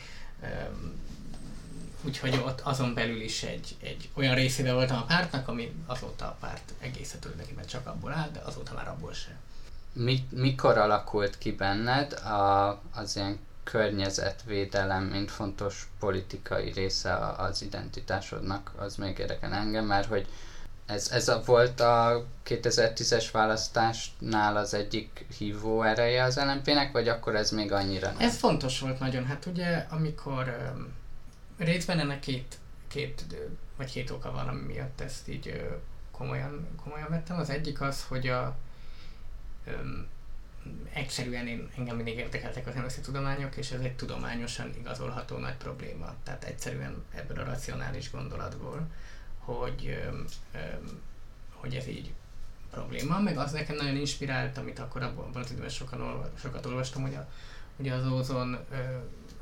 [2.01, 6.37] úgyhogy ott azon belül is egy, egy olyan részébe voltam a pártnak, ami azóta a
[6.39, 9.35] párt egészet mert csak abból áll, de azóta már abból sem.
[9.93, 18.71] Mi, mikor alakult ki benned a, az ilyen környezetvédelem, mint fontos politikai része az identitásodnak,
[18.75, 20.27] az még érdekel engem, mert hogy
[20.85, 27.35] ez, ez a, volt a 2010-es választásnál az egyik hívó ereje az LNP-nek, vagy akkor
[27.35, 28.19] ez még annyira nem?
[28.19, 29.25] Ez fontos volt nagyon.
[29.25, 30.73] Hát ugye, amikor
[31.57, 33.25] részben ennek két, két,
[33.77, 35.67] vagy két oka van, ami miatt ezt így
[36.11, 37.37] komolyan, komolyan vettem.
[37.37, 38.55] Az egyik az, hogy a,
[39.65, 40.07] öm,
[40.93, 46.13] egyszerűen én, engem mindig érdekeltek az tudományok, és ez egy tudományosan igazolható nagy probléma.
[46.23, 48.87] Tehát egyszerűen ebből a racionális gondolatból,
[49.45, 49.97] hogy,
[51.53, 52.13] hogy ez így
[52.71, 57.15] probléma, meg az nekem nagyon inspirált, amit akkor abban az időben sokan, sokat olvastam, hogy,
[57.15, 57.27] a,
[57.75, 58.75] hogy az ózon ö,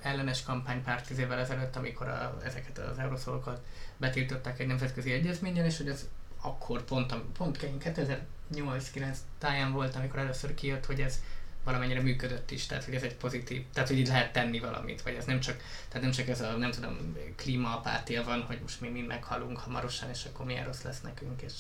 [0.02, 3.62] ellenes kampány pár tíz évvel ezelőtt, amikor a, ezeket az aeroszolokat
[3.98, 6.08] betiltották egy nemzetközi egyezménnyel, és hogy ez
[6.42, 11.22] akkor pont, pont 2008-9 táján volt, amikor először kijött, hogy ez
[11.64, 15.14] valamennyire működött is, tehát hogy ez egy pozitív, tehát hogy itt lehet tenni valamit, vagy
[15.14, 18.88] ez nem csak, tehát nem csak ez a, nem tudom, klímaapátia van, hogy most mi
[18.90, 21.54] mind meghalunk hamarosan, és akkor milyen rossz lesz nekünk, és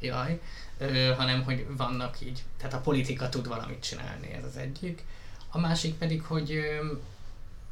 [0.00, 0.40] jaj,
[0.78, 5.04] ö, hanem hogy vannak így, tehát a politika tud valamit csinálni, ez az egyik.
[5.48, 6.82] A másik pedig, hogy ö,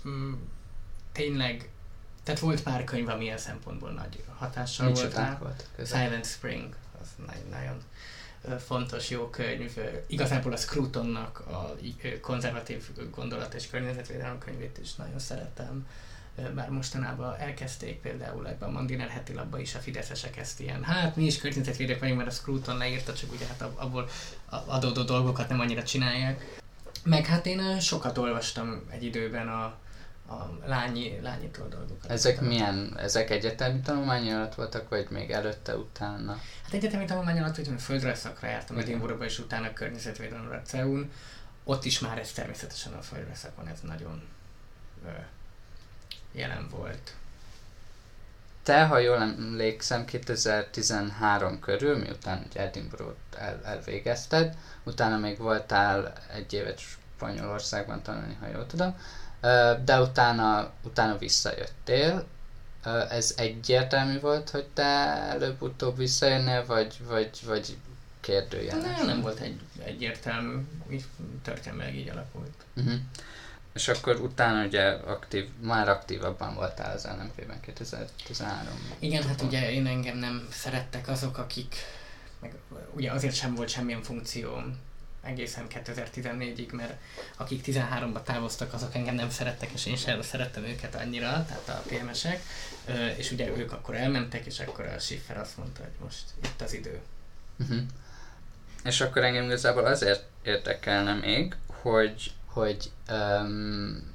[0.09, 0.35] m,
[1.13, 1.69] tényleg,
[2.23, 5.39] tehát volt pár könyv, ami ilyen szempontból nagy hatással Nincs volt rá.
[5.39, 7.83] volt Silent Spring, az nagyon, nagyon
[8.67, 9.73] fontos, jó könyv.
[10.07, 11.75] Igazából a Scrutonnak a
[12.21, 15.87] konzervatív gondolat és környezetvédelem könyvét is nagyon szeretem
[16.55, 21.17] bár mostanában elkezdték például ebben a Mandiner heti labba is a fideszesek ezt ilyen, hát
[21.17, 24.09] mi is környezetvédők vagyunk, mert a Scruton leírta, csak ugye hát abból
[24.49, 26.61] adódó dolgokat nem annyira csinálják.
[27.05, 29.75] Meg hát én sokat olvastam egy időben a,
[30.29, 32.11] a lányi, lányitól dolgokat.
[32.11, 36.33] Ezek milyen, ezek egyetemi tanulmányi alatt voltak, vagy még előtte, utána?
[36.65, 41.11] Hát egyetemi tanulmány alatt, hogy földrajzszakra jártam Edinburghba, és utána környezetvédelemre CEUN.
[41.65, 44.23] Ott is már ez természetesen a földrajzszakon, ez nagyon
[46.33, 47.15] jelen volt.
[48.63, 56.79] Te, ha jól emlékszem, 2013 körül, miután Edinburgh-t el, elvégezted, utána még voltál egy évet
[56.79, 58.97] Spanyolországban tanulni, ha jól tudom,
[59.85, 62.25] de utána, utána visszajöttél.
[63.11, 64.83] Ez egyértelmű volt, hogy te
[65.31, 67.77] előbb-utóbb visszajönnél, vagy, vagy, vagy
[68.21, 68.97] kérdőjeles?
[68.97, 70.57] Nem, nem volt egy, egyértelmű,
[70.91, 71.05] így
[71.43, 72.65] történelmileg így alakult.
[72.77, 72.95] Uh-huh.
[73.75, 79.87] És akkor utána ugye aktív, már aktívabban voltál az LNP-ben 2013 Igen, hát ugye én
[79.87, 81.75] engem nem szerettek azok, akik,
[82.41, 82.55] meg
[82.95, 84.79] ugye azért sem volt semmilyen funkcióm
[85.25, 86.95] egészen 2014-ig, mert
[87.37, 91.83] akik 13-ba távoztak, azok engem nem szerettek, és én sem szerettem őket annyira, tehát a
[91.89, 92.41] PMS-ek,
[93.17, 96.75] és ugye ők akkor elmentek, és akkor a Schiffer azt mondta, hogy most itt az
[96.75, 97.01] idő.
[97.59, 97.81] Uh-huh.
[98.85, 104.14] És akkor engem igazából azért érdekelne még, hogy hogy um,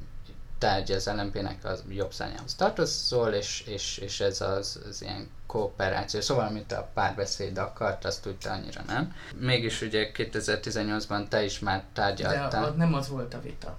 [0.59, 6.21] te az LMP-nek a jobb szárnyához tartozol, és, és, és ez az, az ilyen kooperáció.
[6.21, 9.15] Szóval, amit a párbeszéd akart, azt úgy annyira nem.
[9.39, 12.49] Mégis ugye 2018-ban te is már tárgyaltál.
[12.49, 13.77] De a, nem az volt a vita.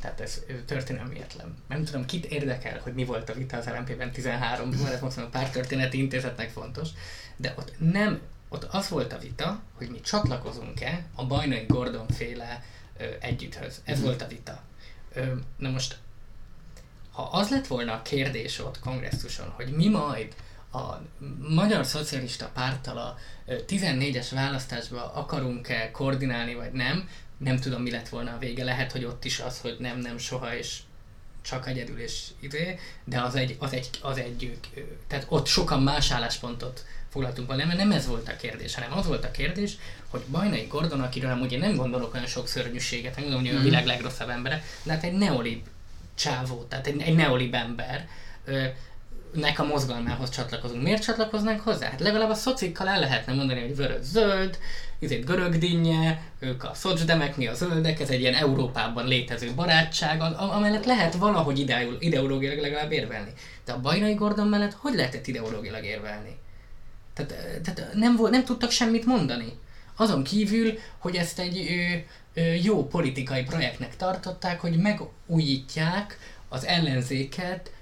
[0.00, 1.56] Tehát ez történelmietlen.
[1.68, 5.28] Nem tudom, kit érdekel, hogy mi volt a vita az LMP-ben 13-ban, ez most a
[5.28, 6.88] pártörténeti intézetnek fontos,
[7.36, 12.64] de ott nem, ott az volt a vita, hogy mi csatlakozunk-e a Bajnai Gordon féle
[13.20, 13.80] együtthöz.
[13.84, 14.02] Ez mm.
[14.02, 14.60] volt a vita.
[15.56, 15.98] Na most,
[17.12, 20.34] ha az lett volna a kérdés ott kongresszuson, hogy mi majd
[20.72, 20.94] a
[21.48, 28.32] Magyar Szocialista Párttal a 14-es választásba akarunk-e koordinálni, vagy nem, nem tudom, mi lett volna
[28.32, 28.64] a vége.
[28.64, 30.78] Lehet, hogy ott is az, hogy nem, nem, soha, és
[31.42, 34.58] csak egyedül és idő, de az egy, az egy, az egy,
[35.06, 39.06] tehát ott sokan más álláspontot foglaltunk volna, mert nem ez volt a kérdés, hanem az
[39.06, 39.76] volt a kérdés,
[40.08, 43.56] hogy Bajnai Gordon, akiről amúgy én nem gondolok olyan sok szörnyűséget, nem gondolom, hogy ő
[43.56, 43.68] a mhm.
[43.68, 45.66] világ legrosszabb embere, de hát egy neolib
[46.20, 48.08] csávó, tehát egy, egy neolib ember,
[48.44, 48.64] ö,
[49.32, 50.82] nek a mozgalmához csatlakozunk.
[50.82, 51.90] Miért csatlakoznánk hozzá?
[51.90, 54.58] Hát legalább a szocikkal el lehetne mondani, hogy vörös-zöld,
[54.98, 60.84] izét görögdinnye, ők a szocsdemek, mi a zöldek, ez egy ilyen Európában létező barátság, amellett
[60.84, 61.58] lehet valahogy
[61.98, 63.32] ideológiailag legalább érvelni.
[63.64, 66.38] De a Bajnai Gordon mellett hogy lehetett ideológiailag érvelni?
[67.14, 69.58] Tehát, tehát nem, volt, nem tudtak semmit mondani.
[69.96, 71.56] Azon kívül, hogy ezt egy
[72.62, 77.72] jó politikai projektnek tartották, hogy megújítják az ellenzéket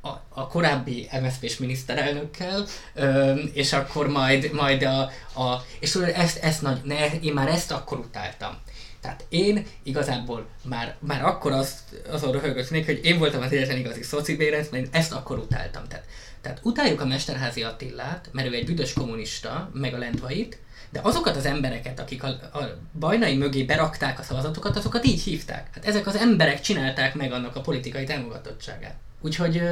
[0.00, 5.00] a, a korábbi MSZP-s miniszterelnökkel, ö, és akkor majd, majd a,
[5.40, 8.58] a és tudod, ezt, ezt nagy, ne, én már ezt akkor utáltam.
[9.00, 11.80] Tehát én igazából már, már akkor azt,
[12.10, 15.88] azon röhögötnék, hogy én voltam az egyetlen igazi szocibérenc, mert ezt akkor utáltam.
[15.88, 16.04] Tehát
[16.42, 20.58] tehát utáljuk a Mesterházi Attillát, mert ő egy büdös kommunista, meg a Lendvait,
[20.92, 25.68] de azokat az embereket, akik a, a bajnai mögé berakták a szavazatokat, azokat így hívták.
[25.74, 28.96] Hát ezek az emberek csinálták meg annak a politikai támogatottságát.
[29.20, 29.62] Úgyhogy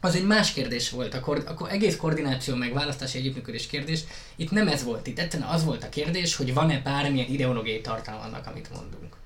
[0.00, 4.00] az egy más kérdés volt, a, kor, a egész koordináció meg választási együttműködés kérdés,
[4.36, 8.22] itt nem ez volt, itt egyszerűen az volt a kérdés, hogy van-e bármilyen ideológiai tartalma
[8.22, 9.16] annak, amit mondunk.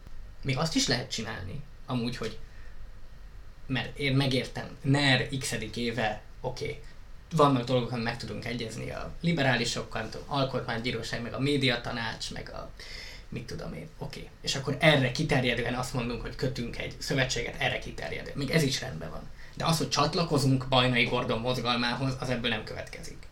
[0.43, 2.39] Még azt is lehet csinálni, amúgy, hogy
[3.67, 6.83] mert én megértem, NER x éve, oké, okay,
[7.33, 12.71] vannak dolgok, amit meg tudunk egyezni a liberálisokkal, alkotmánybíróság, meg a médiatanács, meg a
[13.29, 14.19] mit tudom én, oké.
[14.19, 14.31] Okay.
[14.41, 18.33] És akkor erre kiterjedően azt mondunk, hogy kötünk egy szövetséget, erre kiterjedő.
[18.35, 19.23] Még ez is rendben van.
[19.55, 23.27] De az, hogy csatlakozunk Bajnai Gordon mozgalmához, az ebből nem következik.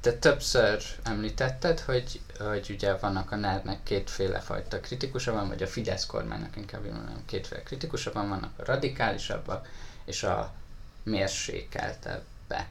[0.00, 5.66] Te többször említetted, hogy, hogy ugye vannak a NER-nek kétféle fajta kritikusa van, vagy a
[5.66, 9.68] Fidesz kormánynak inkább nem kétféle kritikusa van, vannak a radikálisabbak
[10.04, 10.52] és a
[12.52, 12.70] mérsékeltebbek.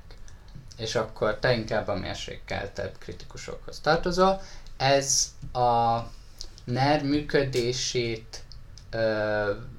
[0.77, 4.41] És akkor te inkább a mérsékeltebb kritikusokhoz tartozol.
[4.77, 5.99] Ez a
[6.63, 8.43] NER működését,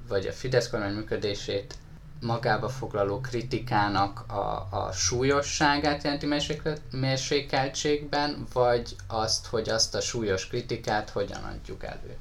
[0.07, 1.75] vagy a Fidesz kormány működését
[2.21, 6.27] magába foglaló kritikának a, a súlyosságát jelenti
[6.91, 12.17] mérsékeltségben, vagy azt, hogy azt a súlyos kritikát hogyan adjuk elő?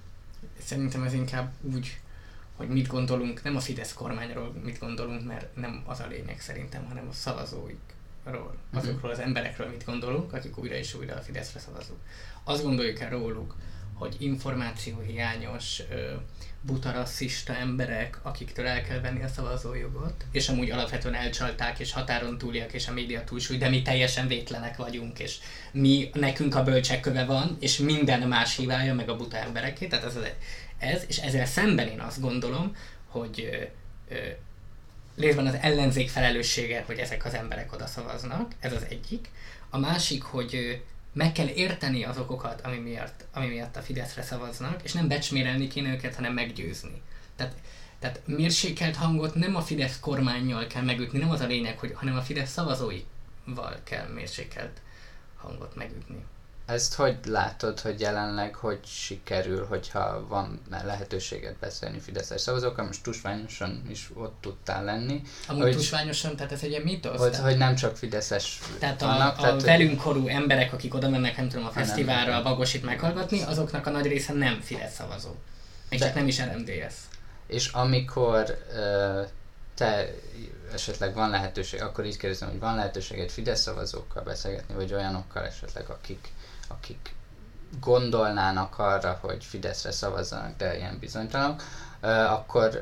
[0.65, 2.01] Szerintem ez inkább úgy,
[2.63, 6.85] hogy mit gondolunk, nem a Fidesz kormányról mit gondolunk, mert nem az a lényeg szerintem,
[6.89, 8.77] hanem a szavazóikról, mhm.
[8.77, 11.99] azokról az emberekről mit gondolunk, akik újra és újra a Fideszre szavazunk.
[12.45, 13.57] Azt gondoljuk el róluk,
[13.95, 15.83] hogy információhiányos,
[16.61, 22.39] buta rasszista emberek, akiktől el kell venni a szavazójogot, és amúgy alapvetően elcsalták, és határon
[22.39, 25.39] túliak, és a média túlsúly, de mi teljesen vétlenek vagyunk, és
[25.73, 30.19] mi, nekünk a bölcsekköve van, és minden más hibája meg a buta embereké, tehát ez,
[30.83, 33.49] ez, és ezzel szemben én azt gondolom, hogy
[34.09, 34.15] ö,
[35.17, 39.29] részben az ellenzék felelőssége, hogy ezek az emberek oda szavaznak, ez az egyik.
[39.71, 44.83] A másik, hogy meg kell érteni az okokat, ami miatt, ami miatt a Fideszre szavaznak,
[44.83, 47.03] és nem becsmérelni kéne őket, hanem meggyőzni.
[47.37, 47.55] Tehát,
[47.99, 52.17] tehát mérsékelt hangot nem a Fidesz kormányjal kell megütni, nem az a lényeg, hogy, hanem
[52.17, 54.81] a Fidesz szavazóival kell mérsékelt
[55.37, 56.25] hangot megütni.
[56.67, 63.83] Ezt hogy látod, hogy jelenleg hogy sikerül, hogyha van lehetőséget beszélni Fideszes szavazókkal, most tusványosan
[63.89, 65.23] is ott tudtál lenni.
[65.49, 67.19] Amúgy hogy, tusványosan, tehát ez egy ilyen mitosz?
[67.19, 69.39] Hogy, tehát, hogy nem csak Fideszes tehát vannak.
[69.39, 72.85] A, a tehát, velünk korú emberek, akik oda mennek, nem tudom, a fesztiválra, a Bagosit
[72.85, 75.31] meghallgatni, azoknak a nagy része nem Fidesz szavazó.
[75.89, 76.95] Még csak nem is RMDS.
[77.47, 79.27] És amikor uh,
[79.75, 80.15] te
[80.73, 85.45] esetleg van lehetőség, akkor így kérdezem, hogy van lehetőség egy Fidesz szavazókkal beszélgetni, vagy olyanokkal
[85.45, 86.29] esetleg, akik
[86.77, 87.15] akik
[87.81, 91.63] gondolnának arra, hogy Fideszre szavazzanak, de ilyen bizonytalanok,
[92.29, 92.81] akkor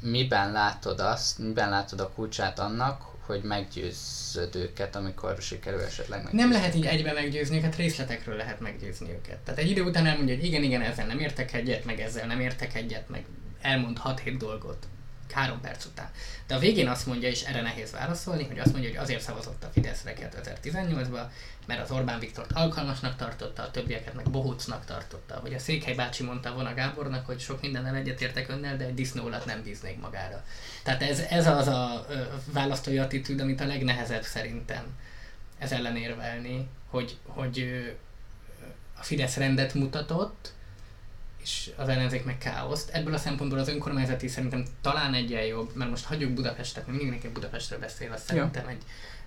[0.00, 6.40] miben látod azt, miben látod a kulcsát annak, hogy meggyőzöd őket, amikor sikerül esetleg meggyőzni.
[6.40, 9.38] Nem lehet így egybe meggyőzni őket, részletekről lehet meggyőzni őket.
[9.38, 12.40] Tehát egy idő után elmondja, hogy igen, igen, ezzel nem értek egyet, meg ezzel nem
[12.40, 13.24] értek egyet, meg
[13.60, 14.86] elmond 6-7 dolgot
[15.32, 16.10] három perc után.
[16.46, 19.64] De a végén azt mondja, és erre nehéz válaszolni, hogy azt mondja, hogy azért szavazott
[19.64, 21.26] a Fideszre 2018-ban,
[21.66, 25.34] mert az Orbán Viktort alkalmasnak tartotta, a többieket meg bohócnak tartotta.
[25.34, 29.44] Hogy a Székhely bácsi mondta volna Gábornak, hogy sok mindennel egyetértek önnel, de egy disznólat
[29.44, 30.44] nem bíznék magára.
[30.82, 32.06] Tehát ez, ez az a
[32.52, 34.84] választói attitűd, amit a legnehezebb szerintem
[35.58, 37.84] ez ellen érvelni, hogy, hogy
[38.98, 40.52] a Fidesz rendet mutatott,
[41.48, 42.90] és az ellenzék meg káoszt.
[42.90, 47.16] Ebből a szempontból az önkormányzati szerintem talán egyen jobb, mert most hagyjuk Budapestet, mert mindig
[47.16, 48.82] nekem Budapestről beszél, azt szerintem egy,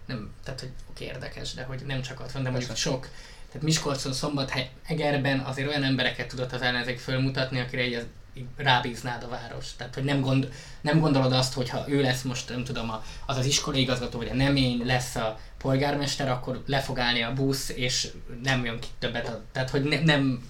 [0.06, 2.90] nem, tehát hogy oké, érdekes, de hogy nem csak ott van, de mondjuk Persze.
[2.90, 3.08] sok,
[3.48, 9.24] tehát Miskolcon, Szombathely, Egerben azért olyan embereket tudott az ellenzék fölmutatni, akire így, így rábíznád
[9.24, 9.76] a város.
[9.76, 13.04] Tehát, hogy nem, gond, nem gondolod azt, hogy ha ő lesz most, nem tudom, a,
[13.26, 17.34] az az iskolai igazgató, vagy a nemény lesz a polgármester, akkor le fog állni a
[17.34, 18.08] busz, és
[18.44, 19.42] nem jön ki többet.
[19.52, 20.50] Tehát, hogy ne, nem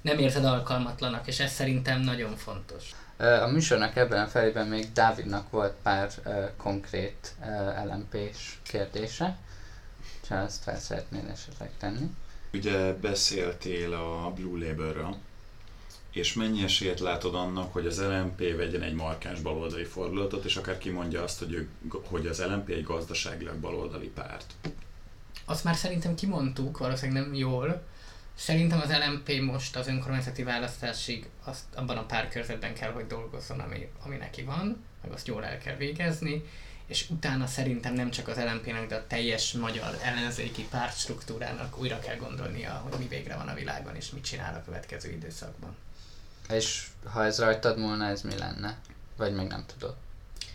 [0.00, 2.90] nem érzed alkalmatlanak, és ez szerintem nagyon fontos.
[3.16, 9.36] A műsornak ebben a felében még Dávidnak volt pár uh, konkrét uh, LMP-s kérdése,
[10.28, 12.10] ha ezt fel szeretnél esetleg tenni.
[12.52, 15.16] Ugye beszéltél a Blue Label-ről,
[16.10, 20.78] és mennyi esélyt látod annak, hogy az LMP vegyen egy markáns baloldali fordulatot, és akár
[20.78, 21.68] kimondja azt, hogy, ő,
[22.04, 24.54] hogy az LMP egy gazdaságilag baloldali párt?
[25.44, 27.82] Azt már szerintem kimondtuk, valószínűleg nem jól,
[28.40, 33.60] Szerintem az LMP most az önkormányzati választásig azt abban a pár körzetben kell, hogy dolgozzon,
[33.60, 36.44] ami, ami neki van, meg azt jól el kell végezni,
[36.86, 42.16] és utána szerintem nem csak az LMP-nek, de a teljes magyar ellenzéki pártstruktúrának újra kell
[42.16, 45.76] gondolnia, hogy mi végre van a világban, és mit csinál a következő időszakban.
[46.48, 48.78] És ha ez rajtad múlna, ez mi lenne?
[49.16, 49.96] Vagy még nem tudod?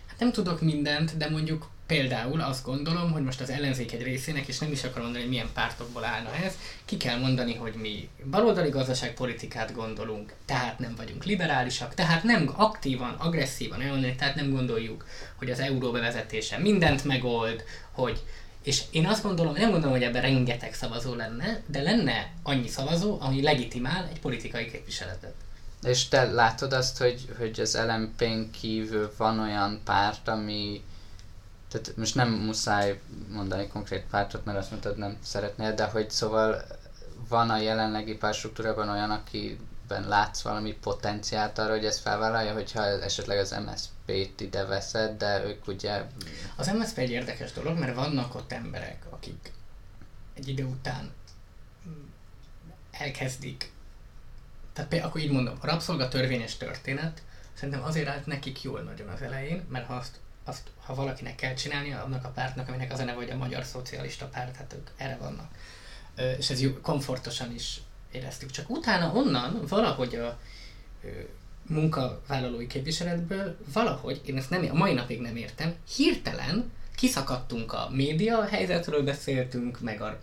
[0.06, 4.48] Hát nem tudok mindent, de mondjuk Például azt gondolom, hogy most az ellenzék egy részének,
[4.48, 8.10] és nem is akarom mondani, hogy milyen pártokból állna ez, ki kell mondani, hogy mi
[8.30, 15.06] baloldali gazdaságpolitikát gondolunk, tehát nem vagyunk liberálisak, tehát nem aktívan, agresszívan elmondani, tehát nem gondoljuk,
[15.36, 18.24] hogy az euró bevezetése mindent megold, hogy
[18.64, 23.18] és én azt gondolom, nem gondolom, hogy ebben rengeteg szavazó lenne, de lenne annyi szavazó,
[23.20, 25.34] ami legitimál egy politikai képviseletet.
[25.84, 30.82] És te látod azt, hogy, hogy az LMP-n kívül van olyan párt, ami
[31.82, 33.00] tehát most nem muszáj
[33.32, 36.66] mondani konkrét pártot, mert azt mondtad nem szeretnél, de hogy szóval
[37.30, 43.38] van a jelenlegi pártstruktúrában olyan, akiben látsz valami potenciált arra, hogy ezt felvállalja, hogyha esetleg
[43.38, 46.04] az MSZP-t ide veszed, de ők ugye...
[46.56, 49.52] Az MSZP egy érdekes dolog, mert vannak ott emberek, akik
[50.34, 51.12] egy idő után
[52.92, 53.72] elkezdik.
[54.74, 57.22] Tehát például akkor így mondom, a rabszolgatörvényes történet
[57.54, 61.54] szerintem azért állt nekik jól nagyon az elején, mert ha azt, azt ha valakinek kell
[61.54, 64.90] csinálnia, annak a pártnak, aminek az a neve, hogy a Magyar Szocialista Párt, hát ők
[64.98, 65.52] erre vannak.
[66.38, 67.82] És ez jó, komfortosan is
[68.12, 68.52] éreztük.
[68.52, 70.40] Csak utána onnan valahogy a
[71.68, 78.46] munkavállalói képviseletből valahogy, én ezt nem, a mai napig nem értem, hirtelen kiszakadtunk a média
[78.46, 80.20] helyzetről beszéltünk, meg a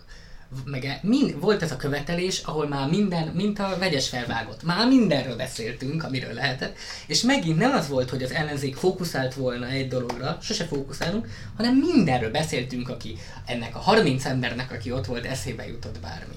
[0.65, 4.63] meg mind, volt ez a követelés, ahol már minden, mint a vegyes felvágott.
[4.63, 9.67] Már mindenről beszéltünk, amiről lehetett, és megint nem az volt, hogy az ellenzék fókuszált volna
[9.67, 15.25] egy dologra, sose fókuszálunk, hanem mindenről beszéltünk, aki ennek a 30 embernek, aki ott volt,
[15.25, 16.35] eszébe jutott bármi.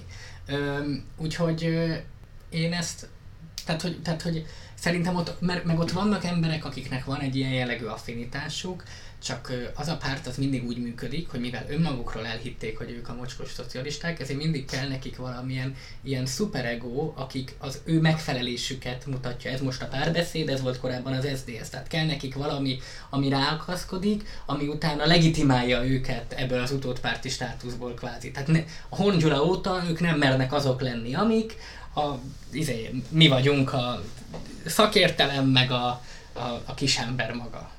[0.50, 1.62] Üm, úgyhogy
[2.50, 3.09] én ezt,
[3.64, 7.52] tehát hogy, tehát, hogy szerintem ott, mert, meg ott vannak emberek, akiknek van egy ilyen
[7.52, 8.83] jellegű affinitásuk,
[9.22, 13.14] csak az a párt az mindig úgy működik, hogy mivel önmagukról elhitték, hogy ők a
[13.14, 19.50] mocskos szocialisták, ezért mindig kell nekik valamilyen ilyen szuperego, akik az ő megfelelésüket mutatja.
[19.50, 21.68] Ez most a párbeszéd, ez volt korábban az SDS.
[21.70, 22.79] Tehát kell nekik valami,
[23.11, 28.31] ami ráakaszkodik, ami utána legitimálja őket ebből az utódpárti státuszból kvázi.
[28.31, 31.57] Tehát ne, a Hongyula óta ők nem mernek azok lenni, amik
[31.94, 32.14] a,
[32.52, 34.02] izé, mi vagyunk a
[34.66, 36.02] szakértelem, meg a,
[36.33, 37.74] a, a kisember maga.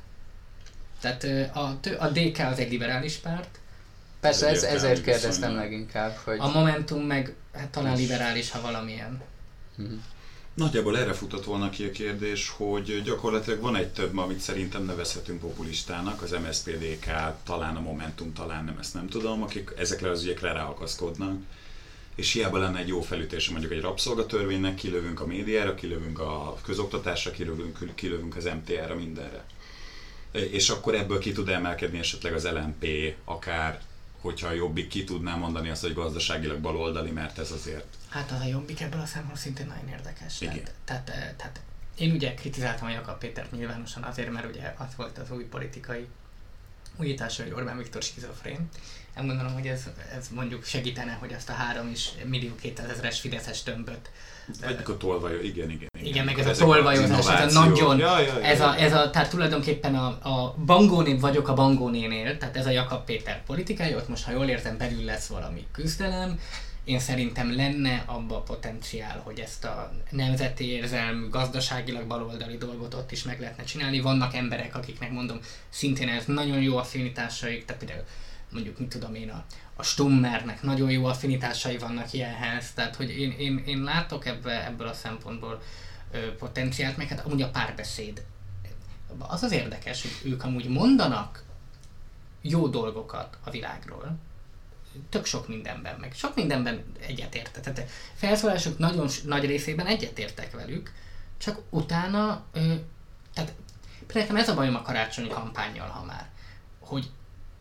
[1.00, 1.24] Tehát
[1.56, 3.60] a, a DK az egy liberális párt.
[4.20, 6.38] Persze, ez, ezért kérdeztem leginkább, hogy...
[6.40, 9.22] A Momentum meg hát talán liberális, ha valamilyen.
[9.78, 10.00] Uh-huh.
[10.54, 15.40] Nagyjából erre futott volna ki a kérdés, hogy gyakorlatilag van egy több, amit szerintem nevezhetünk
[15.40, 17.06] populistának, az MSZPDK,
[17.44, 21.42] talán a Momentum, talán nem, ezt nem tudom, akik ezekre az ügyekre ráakaszkodnak.
[22.16, 27.32] És hiába lenne egy jó felütés, mondjuk egy rabszolgatörvénynek, kilövünk a médiára, kilövünk a közoktatásra,
[27.32, 29.46] kilövünk, kilövünk az MTR-ra, mindenre
[30.32, 32.86] és akkor ebből ki tud emelkedni esetleg az LMP,
[33.26, 33.82] akár
[34.22, 37.86] hogyha a Jobbik ki tudná mondani azt, hogy gazdaságilag baloldali, mert ez azért...
[38.10, 40.42] Hát az a Jobbik ebből a szempontból szintén nagyon érdekes.
[40.42, 40.54] Igen.
[40.54, 41.62] Tehát, tehát, eh, tehát
[41.98, 46.08] én ugye kritizáltam a Jakab Pétert nyilvánosan azért, mert ugye az volt az új politikai
[46.96, 48.70] újítása, hogy Orbán Viktor skizofrén.
[49.16, 49.84] Nem gondolom, hogy ez,
[50.18, 54.10] ez mondjuk segítene, hogy azt a három is millió 200 ezeres Fideszes tömböt
[54.62, 55.90] vagy a tolvajó, igen, igen.
[56.00, 58.94] Igen, igen meg ez a tolvajozás, ez a nagyon, ja, ja, ja, ez, a, ez
[58.94, 63.98] a, tehát tulajdonképpen a, a bangóné vagyok a bangónénél, tehát ez a Jakab Péter politikája,
[63.98, 66.40] ott most ha jól értem belül lesz valami küzdelem,
[66.88, 73.12] én szerintem lenne abba a potenciál, hogy ezt a nemzeti érzelmű, gazdaságilag baloldali dolgot ott
[73.12, 74.00] is meg lehetne csinálni.
[74.00, 78.08] Vannak emberek, akiknek mondom, szintén ez nagyon jó affinitásaik, tehát például
[78.52, 83.32] mondjuk mit tudom én, a, a Stummernek nagyon jó affinitásai vannak ilyenhez, tehát hogy én,
[83.32, 85.62] én, én látok ebbe, ebből a szempontból
[86.12, 88.26] ö, potenciált, meg hát amúgy a párbeszéd.
[89.18, 91.44] Az az érdekes, hogy ők amúgy mondanak
[92.42, 94.18] jó dolgokat a világról,
[95.10, 97.64] tök sok mindenben, meg sok mindenben egyetértek.
[97.64, 100.92] Tehát felszólások nagyon nagy részében egyetértek velük,
[101.38, 102.74] csak utána, ö,
[103.34, 103.54] tehát
[104.08, 106.30] például ez a bajom a karácsonyi kampányjal, ha már,
[106.80, 107.10] hogy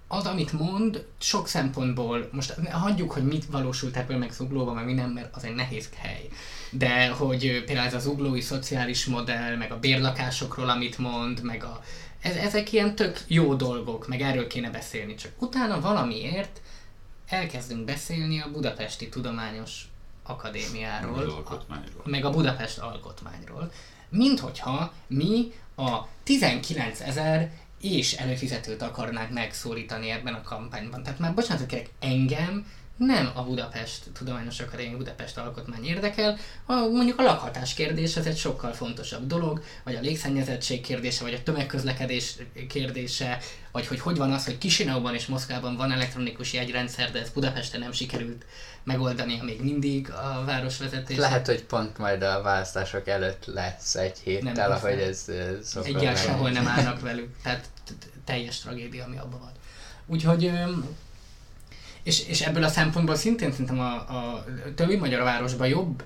[0.09, 5.11] az, amit mond, sok szempontból, most hagyjuk, hogy mit valósult ebből meg zuglóban, meg minden,
[5.11, 6.29] mert az egy nehéz hely.
[6.71, 11.83] De hogy például ez az zuglói szociális modell, meg a bérlakásokról, amit mond, meg a,
[12.21, 16.61] ez, ezek ilyen tök jó dolgok, meg erről kéne beszélni, csak utána valamiért
[17.29, 19.89] elkezdünk beszélni a Budapesti Tudományos
[20.23, 21.65] Akadémiáról, a,
[22.05, 23.73] meg a Budapest alkotmányról,
[24.09, 31.03] mint hogyha mi a 19 ezer és előfizetőt akarnák megszólítani ebben a kampányban.
[31.03, 37.19] Tehát már bocsánat, kérek, engem nem a Budapest Tudományos Akadémia Budapest Alkotmány érdekel, a, mondjuk
[37.19, 42.37] a lakhatás kérdése ez egy sokkal fontosabb dolog, vagy a légszennyezettség kérdése, vagy a tömegközlekedés
[42.69, 43.39] kérdése,
[43.73, 47.81] vagy hogy hogy van az, hogy Kisinauban és Moszkvában van elektronikus jegyrendszer, de ez Budapesten
[47.81, 48.45] nem sikerült
[48.87, 51.17] megoldani még mindig a városvezetés.
[51.17, 55.27] Lehet, hogy pont majd a választások előtt lesz egy héttel, ahogy ez
[55.63, 57.69] szokott Egyáltalán sehol nem állnak velük, tehát
[58.25, 59.53] teljes tragédia, ami abban van.
[60.07, 60.53] Úgyhogy
[62.03, 66.05] és, és ebből a szempontból szintén szerintem a, a többi magyar városban jobb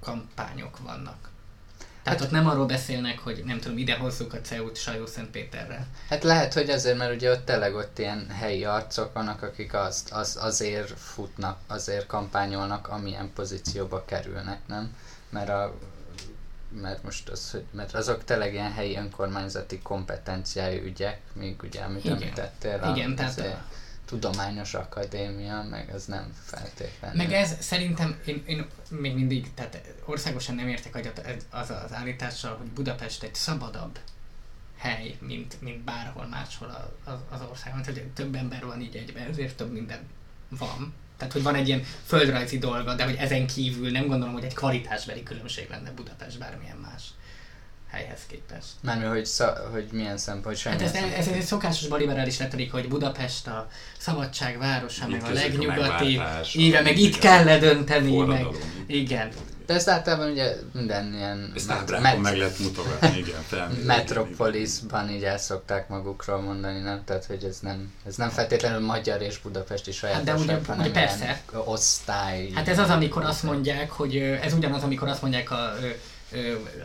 [0.00, 1.30] kampányok vannak.
[2.02, 5.86] Tehát hát, ott nem arról beszélnek, hogy nem tudom, ide hozzuk a CEU-t Sajó Szentpéterre.
[6.08, 10.12] Hát lehet, hogy azért, mert ugye ott tényleg ott ilyen helyi arcok vannak, akik azt,
[10.12, 14.96] az, azért futnak, azért kampányolnak, amilyen pozícióba kerülnek, nem?
[15.30, 15.74] Mert a
[16.80, 22.04] mert most az, hogy, mert azok tényleg ilyen helyi önkormányzati kompetenciájú ügyek, még ugye, amit
[22.04, 22.16] Igen.
[22.16, 23.64] említettél, Igen, tehát a-
[24.04, 27.16] tudományos akadémia, meg az nem feltétlenül.
[27.16, 32.56] Meg ez szerintem, én, én még mindig, tehát országosan nem értek ez- az az állítással,
[32.56, 33.98] hogy Budapest egy szabadabb
[34.76, 37.82] hely, mint, mint bárhol máshol az, az országban.
[37.82, 40.00] Tehát több ember van így egyben, ezért több minden
[40.48, 40.94] van.
[41.16, 44.54] Tehát, hogy van egy ilyen földrajzi dolga, de hogy ezen kívül nem gondolom, hogy egy
[44.54, 47.02] kvalitásbeli különbség lenne Budapest bármilyen más
[47.92, 48.66] helyhez képest.
[48.80, 52.38] Mármint, hogy, szá, hogy milyen szempont, hogy Hát semmi ez, ez, ez egy szokásos baliberális
[52.38, 53.68] retorika, hogy Budapest a
[53.98, 58.46] szabadság városa, meg a legnyugati, a- meg itt kell ledönteni, meg
[58.86, 59.28] igen.
[59.66, 63.42] De ezt általában ugye minden ilyen Ezt met- ábrákon met- meg lehet mutogatni, igen.
[63.46, 63.84] felmérni.
[63.84, 67.02] Metropolisban így el szokták magukról mondani, nem?
[67.04, 70.90] Tehát, hogy ez nem, ez nem feltétlenül magyar és budapesti Hát de ugye- sajátosság, hanem
[70.90, 71.40] ugye persze.
[71.64, 72.50] osztály.
[72.54, 75.72] Hát ez az, amikor azt mondják, hogy ez ugyanaz, amikor azt mondják a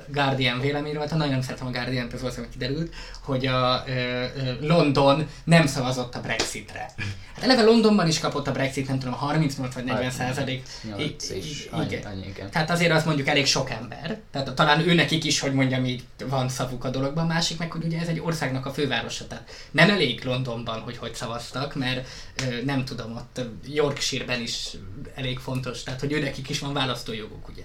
[0.08, 2.94] Guardian véleményről, hát nagyon szeretem a Guardian-t, ez valószínűleg kiderült,
[3.24, 4.26] hogy a ö, ö,
[4.62, 6.94] London nem szavazott a Brexitre.
[7.38, 10.68] Hát eleve Londonban is kapott a Brexit, nem tudom, 38 vagy 40 százalék.
[10.84, 12.50] Nyolc is, annyi, annyi, igen.
[12.52, 14.20] Tehát azért azt mondjuk elég sok ember.
[14.32, 17.24] Tehát talán ő nekik is, hogy mondjam így, van szavuk a dologban.
[17.24, 19.28] A másik meg, hogy ugye ez egy országnak a fővárosa.
[19.28, 22.08] Tehát nem elég Londonban, hogy hogy szavaztak, mert
[22.48, 24.68] ö, nem tudom, ott Yorkshire-ben is
[25.16, 25.84] elég fontos.
[25.84, 27.64] Tehát, hogy ő nekik is van választójoguk, ugye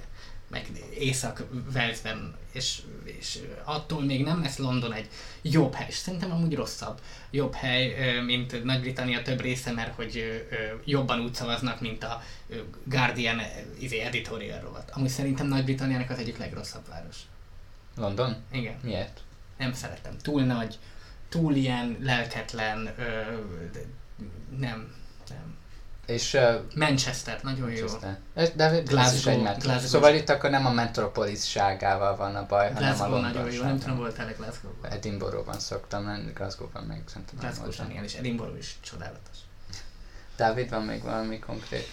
[0.53, 0.67] meg
[0.99, 5.09] Észak-Velszben, és, és attól még nem lesz London egy
[5.43, 7.01] jobb hely, és szerintem amúgy rosszabb
[7.31, 10.45] jobb hely, mint Nagy-Britannia több része, mert hogy
[10.85, 12.23] jobban úgy szavaznak, mint a
[12.85, 13.41] Guardian
[13.79, 14.91] izé, editorial rovat.
[14.91, 17.17] Amúgy szerintem Nagy-Britanniának az egyik legrosszabb város.
[17.97, 18.37] London?
[18.53, 19.21] Igen, Miért?
[19.59, 20.17] nem szeretem.
[20.19, 20.79] Túl nagy,
[21.29, 23.21] túl ilyen lelketlen, ö,
[24.59, 24.95] nem.
[26.07, 27.87] És uh, Manchester, nagyon jó.
[28.35, 29.61] Ez, de ez is Glasgow- egy metro.
[29.61, 29.89] Glasgow.
[29.89, 33.79] Szóval itt akkor nem a metropolisságával van a baj, hanem a Glasgow nagyon jó, nem
[33.79, 34.91] tudom, voltál-e Glasgow-ban?
[34.91, 37.87] Edinburghban szoktam lenni, Glasgow-ban még szerintem nem Glasgow voltam.
[37.87, 39.37] zseniális, Edinburgh is csodálatos.
[40.37, 41.89] Dávid, van még valami konkrét?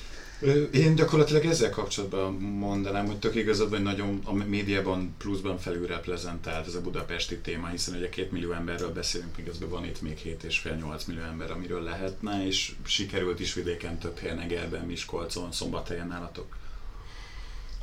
[0.72, 6.76] Én gyakorlatilag ezzel kapcsolatban mondanám, hogy tök igazad, hogy nagyon a médiában pluszban felülreprezentált ez
[6.76, 11.22] a budapesti téma, hiszen ugye két millió emberről beszélünk, miközben van itt még 7,5-8 millió
[11.22, 16.58] ember, amiről lehetne, és sikerült is vidéken több helyen, Egerben, Miskolcon, Szombathelyen nálatok.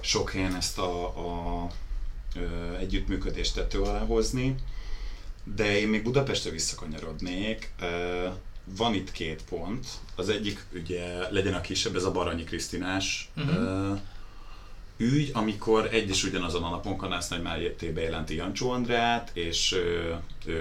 [0.00, 1.66] Sok helyen ezt a, a
[2.36, 4.54] ö, együttműködést tető alá hozni,
[5.54, 7.72] de én még Budapestre visszakanyarodnék.
[7.80, 8.26] Ö,
[8.76, 9.86] Van itt két pont.
[10.16, 13.48] Az egyik ugye legyen a kisebb, ez a Baranyi Krisztinás Mhm.
[13.48, 13.92] ö,
[14.96, 19.76] ügy, amikor egy és ugyanazon a napon Kanász Nagy Máté bejelenti Jancsó Andrát, és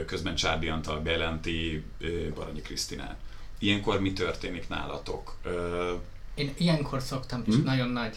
[0.06, 1.84] közben Csárdi Antal bejelenti
[2.36, 3.16] Baranyi Krisztinát.
[3.60, 5.38] Ilyenkor mi történik nálatok?
[6.36, 7.64] Én ilyenkor szoktam, és Hm?
[7.64, 8.16] nagyon nagy,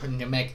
[0.00, 0.50] hogy mondjam meg,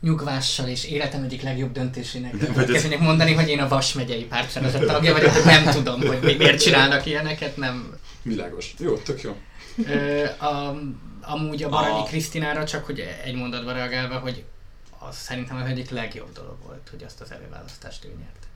[0.00, 5.12] nyugvással és életem egyik legjobb döntésének kezdenek mondani, hogy én a Vas megyei pártszervezet tagja
[5.12, 7.96] vagyok, hogy nem tudom, hogy mi- miért csinálnak ilyeneket, nem.
[8.22, 8.74] világos.
[8.78, 9.36] Jó, tök jó.
[9.86, 10.80] Ö, a,
[11.22, 14.44] amúgy a Baranyi A- Krisztinára csak, hogy egy mondatba reagálva, hogy
[14.98, 18.46] az szerintem az egyik legjobb dolog volt, hogy azt az előválasztást ő nyert.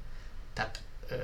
[0.53, 1.15] Tehát, ö,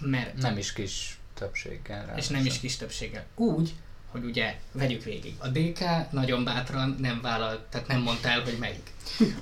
[0.00, 2.14] mert Nem is kis többséggel.
[2.16, 3.24] és nem is kis többséggel.
[3.34, 3.74] Úgy,
[4.10, 5.34] hogy ugye vegyük végig.
[5.38, 5.80] A DK
[6.10, 8.92] nagyon bátran nem vállalt, tehát nem mondta el, hogy melyik.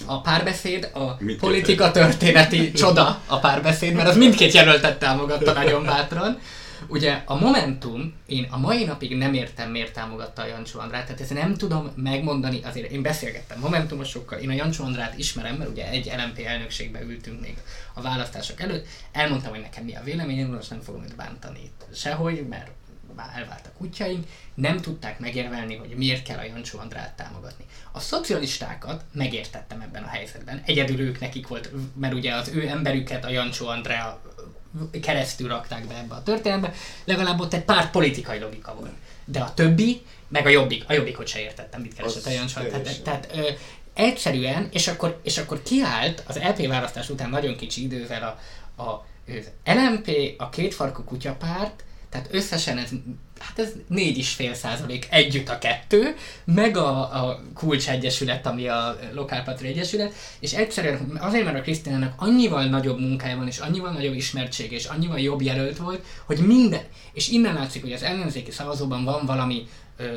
[0.07, 5.85] A párbeszéd, a Mindkét politika történeti csoda a párbeszéd, mert az mindkét jelöltet támogatta nagyon
[5.85, 6.39] bátran.
[6.87, 11.21] Ugye a Momentum, én a mai napig nem értem, miért támogatta a Jancsó Andrát, tehát
[11.21, 15.89] ezt nem tudom megmondani, azért én beszélgettem Momentumosokkal, én a Jancsó Andrát ismerem, mert ugye
[15.89, 17.57] egy LMP elnökségbe ültünk még
[17.95, 21.87] a választások előtt, elmondtam, hogy nekem mi a véleményem, most nem fogom őt bántani itt
[21.95, 22.71] sehogy, mert
[23.19, 27.64] már elváltak útjaink, nem tudták megérvelni, hogy miért kell a Jancsó Andrát támogatni.
[27.93, 33.25] A szocialistákat megértettem ebben a helyzetben, egyedül ők nekik volt, mert ugye az ő emberüket
[33.25, 34.21] a Jancsó Andrea
[35.03, 36.73] keresztül rakták be ebbe a történetbe,
[37.05, 38.93] legalább ott egy pár politikai logika volt.
[39.25, 42.61] De a többi, meg a jobbik, a jobbikot se értettem, mit keresett a Jancsó.
[42.61, 43.51] Tehát, tehát ö,
[43.95, 48.23] egyszerűen, és akkor, és akkor kiállt az LP választás után nagyon kicsi idővel
[48.77, 49.07] a, a
[49.37, 52.91] az LMP, a kétfarkú kutyapárt, tehát összesen ez,
[53.39, 60.13] hát ez 4,5 százalék együtt a kettő, meg a, a kulcsegyesület, ami a lokálpatri egyesület,
[60.41, 64.85] és egyszerűen azért, mert a Krisztinának annyival nagyobb munkája van, és annyival nagyobb ismertsége, és
[64.85, 66.83] annyival jobb jelölt volt, hogy minden,
[67.13, 70.15] és innen látszik, hogy az ellenzéki szavazóban van valami ö,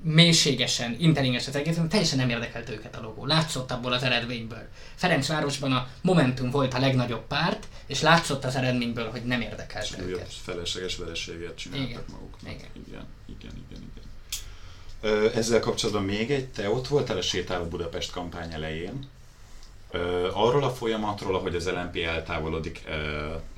[0.00, 3.26] mélységesen, intelligens az egész, teljesen nem érdekelt őket a logó.
[3.26, 4.68] Látszott abból az eredményből.
[4.94, 9.94] Ferencvárosban a Momentum volt a legnagyobb párt, és látszott az eredményből, hogy nem érdekelt És
[10.06, 10.32] őket.
[10.42, 12.04] felesleges vereséget csináltak Igen.
[12.10, 12.52] maguknak.
[12.52, 12.70] Igen.
[12.88, 13.90] igen, igen, igen.
[13.92, 15.30] igen.
[15.34, 19.08] Ezzel kapcsolatban még egy, te ott voltál a Sétáló Budapest kampány elején.
[20.32, 22.84] Arról a folyamatról, ahogy az LNP eltávolodik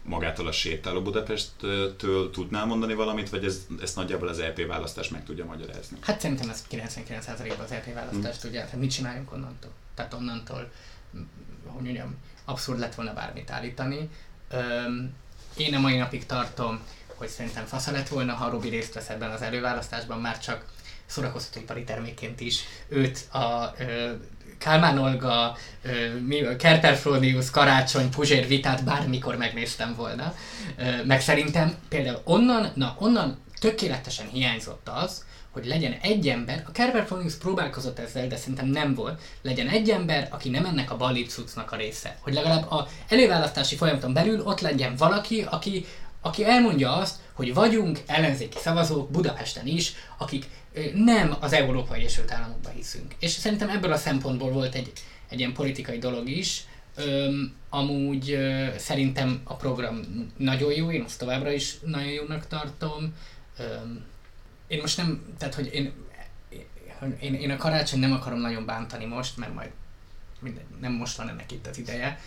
[0.02, 5.24] magától a sétáló Budapesttől tudnál mondani valamit, vagy ez, ezt nagyjából az EP választás meg
[5.24, 5.96] tudja magyarázni?
[6.00, 8.50] Hát szerintem ez 99%-ban az EP választást hmm.
[8.50, 9.70] tudja, hát mit csináljunk onnantól?
[9.94, 10.70] Tehát onnantól,
[11.66, 14.10] hogy mondjam, abszurd lett volna bármit állítani.
[14.50, 15.14] Öm,
[15.56, 19.30] én a mai napig tartom, hogy szerintem fasza lett volna, ha Robi részt vesz ebben
[19.30, 20.64] az előválasztásban, már csak
[21.06, 23.74] szórakoztatóipari termékként is őt a
[24.58, 25.56] Kálmán Olga,
[26.58, 30.34] Kerperfronius, Karácsony, Puzsér vitát bármikor megnéztem volna.
[31.04, 37.34] Meg szerintem például onnan, na onnan tökéletesen hiányzott az, hogy legyen egy ember, a Kerperfronius
[37.34, 41.76] próbálkozott ezzel, de szerintem nem volt, legyen egy ember, aki nem ennek a balipcucnak a
[41.76, 42.16] része.
[42.20, 45.86] Hogy legalább a előválasztási folyamaton belül ott legyen valaki, aki,
[46.22, 50.46] aki elmondja azt, hogy vagyunk ellenzéki szavazók Budapesten is, akik
[50.94, 53.14] nem az Európai Egyesült Államokban hiszünk.
[53.18, 54.92] És szerintem ebből a szempontból volt egy,
[55.28, 56.64] egy ilyen politikai dolog is.
[56.96, 60.00] Öm, amúgy ö, szerintem a program
[60.36, 63.14] nagyon jó, én azt továbbra is nagyon jónak tartom.
[63.58, 64.04] Öm,
[64.66, 65.92] én most nem, tehát hogy én,
[67.20, 69.70] én, én a karácsony nem akarom nagyon bántani most, mert majd
[70.40, 72.20] minden, nem most van ennek itt az ideje.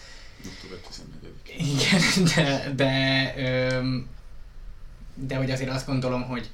[1.58, 2.02] Igen,
[2.36, 4.10] de, de, öm,
[5.14, 6.50] de hogy azért azt gondolom, hogy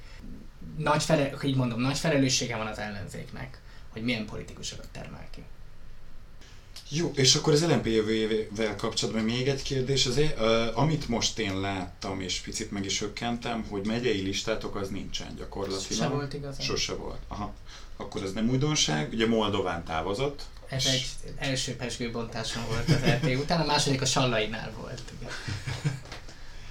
[0.77, 5.43] nagy fele, így mondom, nagy felelőssége van az ellenzéknek, hogy milyen politikusokat termel ki.
[6.89, 10.05] Jó, és akkor az LNP jövőjével kapcsolatban még egy kérdés.
[10.05, 14.89] Az, uh, amit most én láttam, és picit meg is hökkentem, hogy megyei listátok az
[14.89, 15.91] nincsen gyakorlatilag.
[15.91, 16.65] Sose volt igazán.
[16.65, 17.19] Sose volt.
[17.27, 17.53] Aha.
[17.97, 19.09] Akkor ez nem újdonság.
[19.13, 20.41] Ugye Moldován távozott.
[20.69, 20.91] Ez és...
[20.93, 25.01] egy első pesgőbontáson volt az LP után, a második a Sallainál volt.
[25.19, 25.31] Igen.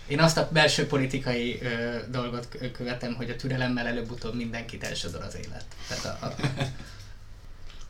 [0.07, 5.37] Én azt a belső politikai ö, dolgot követem, hogy a türelemmel előbb-utóbb mindenkit elsodor az
[5.37, 5.65] élet.
[5.89, 6.35] Tehát a, a...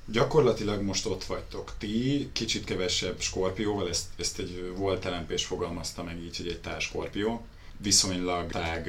[0.09, 1.73] Gyakorlatilag most ott vagytok.
[1.79, 6.85] Ti kicsit kevesebb skorpióval, ezt, ezt egy volt lmp fogalmazta meg így, hogy egy társ
[6.85, 7.47] skorpió.
[7.77, 8.89] Viszonylag tág,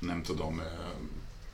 [0.00, 0.62] nem tudom,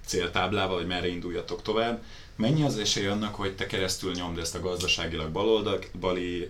[0.06, 2.02] céltáblával, hogy merre induljatok tovább.
[2.36, 6.48] Mennyi az esély annak, hogy te keresztül nyomd ezt a gazdaságilag baloldali,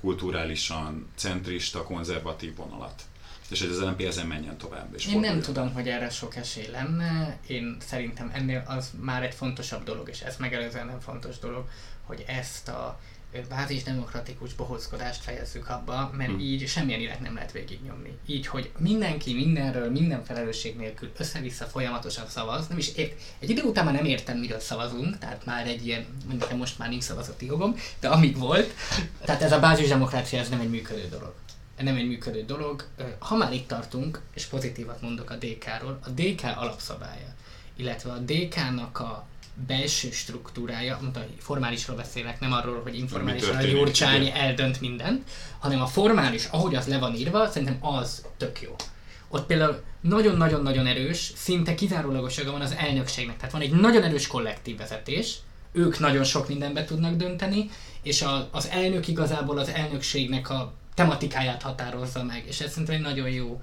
[0.00, 3.02] kulturálisan centrista, konzervatív vonalat?
[3.50, 4.94] És hogy az LNP ezen menjen tovább.
[4.94, 7.38] És Én nem tudom, hogy erre sok esély lenne.
[7.46, 11.68] Én szerintem ennél az már egy fontosabb dolog, és ez megelőzően nem fontos dolog,
[12.02, 13.00] hogy ezt a
[13.48, 16.40] bázis demokratikus bohózkodást fejezzük abba, mert hmm.
[16.40, 18.18] így semmilyen irány nem lehet végignyomni.
[18.26, 23.62] Így, hogy mindenki mindenről, minden felelősség nélkül össze-vissza folyamatosan szavaz, nem is ért, egy idő
[23.62, 27.46] után már nem értem, miről szavazunk, tehát már egy ilyen, mondjuk most már nincs szavazati
[27.46, 28.74] jogom, de amíg volt,
[29.24, 31.34] tehát ez a bázis demokrácia, ez nem egy működő dolog
[31.82, 32.84] nem egy működő dolog.
[33.18, 37.34] Ha már itt tartunk, és pozitívat mondok a DK-ról, a DK alapszabálya,
[37.76, 39.26] illetve a DK-nak a
[39.66, 45.86] belső struktúrája, mondta, formálisról beszélek, nem arról, hogy informálisan a Gyurcsány eldönt mindent, hanem a
[45.86, 48.74] formális, ahogy az le van írva, szerintem az tök jó.
[49.28, 53.36] Ott például nagyon-nagyon-nagyon erős, szinte kizárólagossága van az elnökségnek.
[53.36, 55.36] Tehát van egy nagyon erős kollektív vezetés,
[55.72, 57.70] ők nagyon sok mindenbe tudnak dönteni,
[58.02, 63.00] és a, az elnök igazából az elnökségnek a tematikáját határozza meg, és ez szerintem egy
[63.00, 63.60] nagyon jó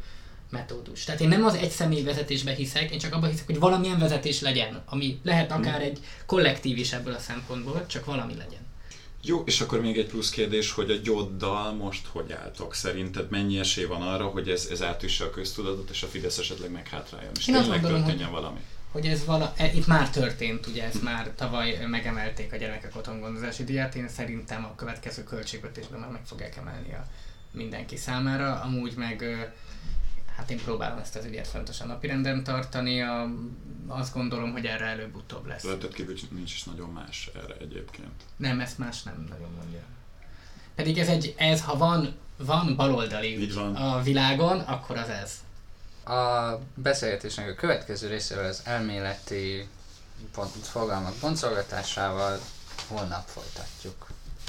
[0.50, 1.04] metódus.
[1.04, 4.42] Tehát én nem az egy személy vezetésbe hiszek, én csak abban hiszek, hogy valamilyen vezetés
[4.42, 8.64] legyen, ami lehet akár egy kollektív is ebből a szempontból, csak valami legyen.
[9.22, 12.74] Jó, és akkor még egy plusz kérdés, hogy a gyoddal most hogy álltok?
[12.74, 16.72] Szerinted mennyi esély van arra, hogy ez, ez átüsse a köztudatot, és a Fidesz esetleg
[16.72, 18.60] meghátráljon, és Én tényleg gondolom, történjen hogy, valami?
[18.92, 23.64] Hogy ez vala, e, itt már történt, ugye ezt már tavaly megemelték a gyerekek otthongondozási
[23.64, 27.06] díját, én szerintem a következő költségvetésben már meg fogják emelni a
[27.56, 29.24] mindenki számára, amúgy meg
[30.36, 33.30] hát én próbálom ezt az ügyet fontosan napirenden tartani, a,
[33.88, 35.64] azt gondolom, hogy erre előbb-utóbb lesz.
[35.64, 38.24] Lehetett kívül nincs is nagyon más erre egyébként.
[38.36, 39.82] Nem, ezt más nem nagyon mondja.
[40.76, 43.76] Pedig ez egy, ez ha van, van baloldali Így van.
[43.76, 45.44] a világon, akkor az ez.
[46.14, 49.68] A beszélgetésnek a következő részével az elméleti
[50.32, 52.40] pont, fogalmak boncolgatásával
[52.88, 54.08] holnap folytatjuk.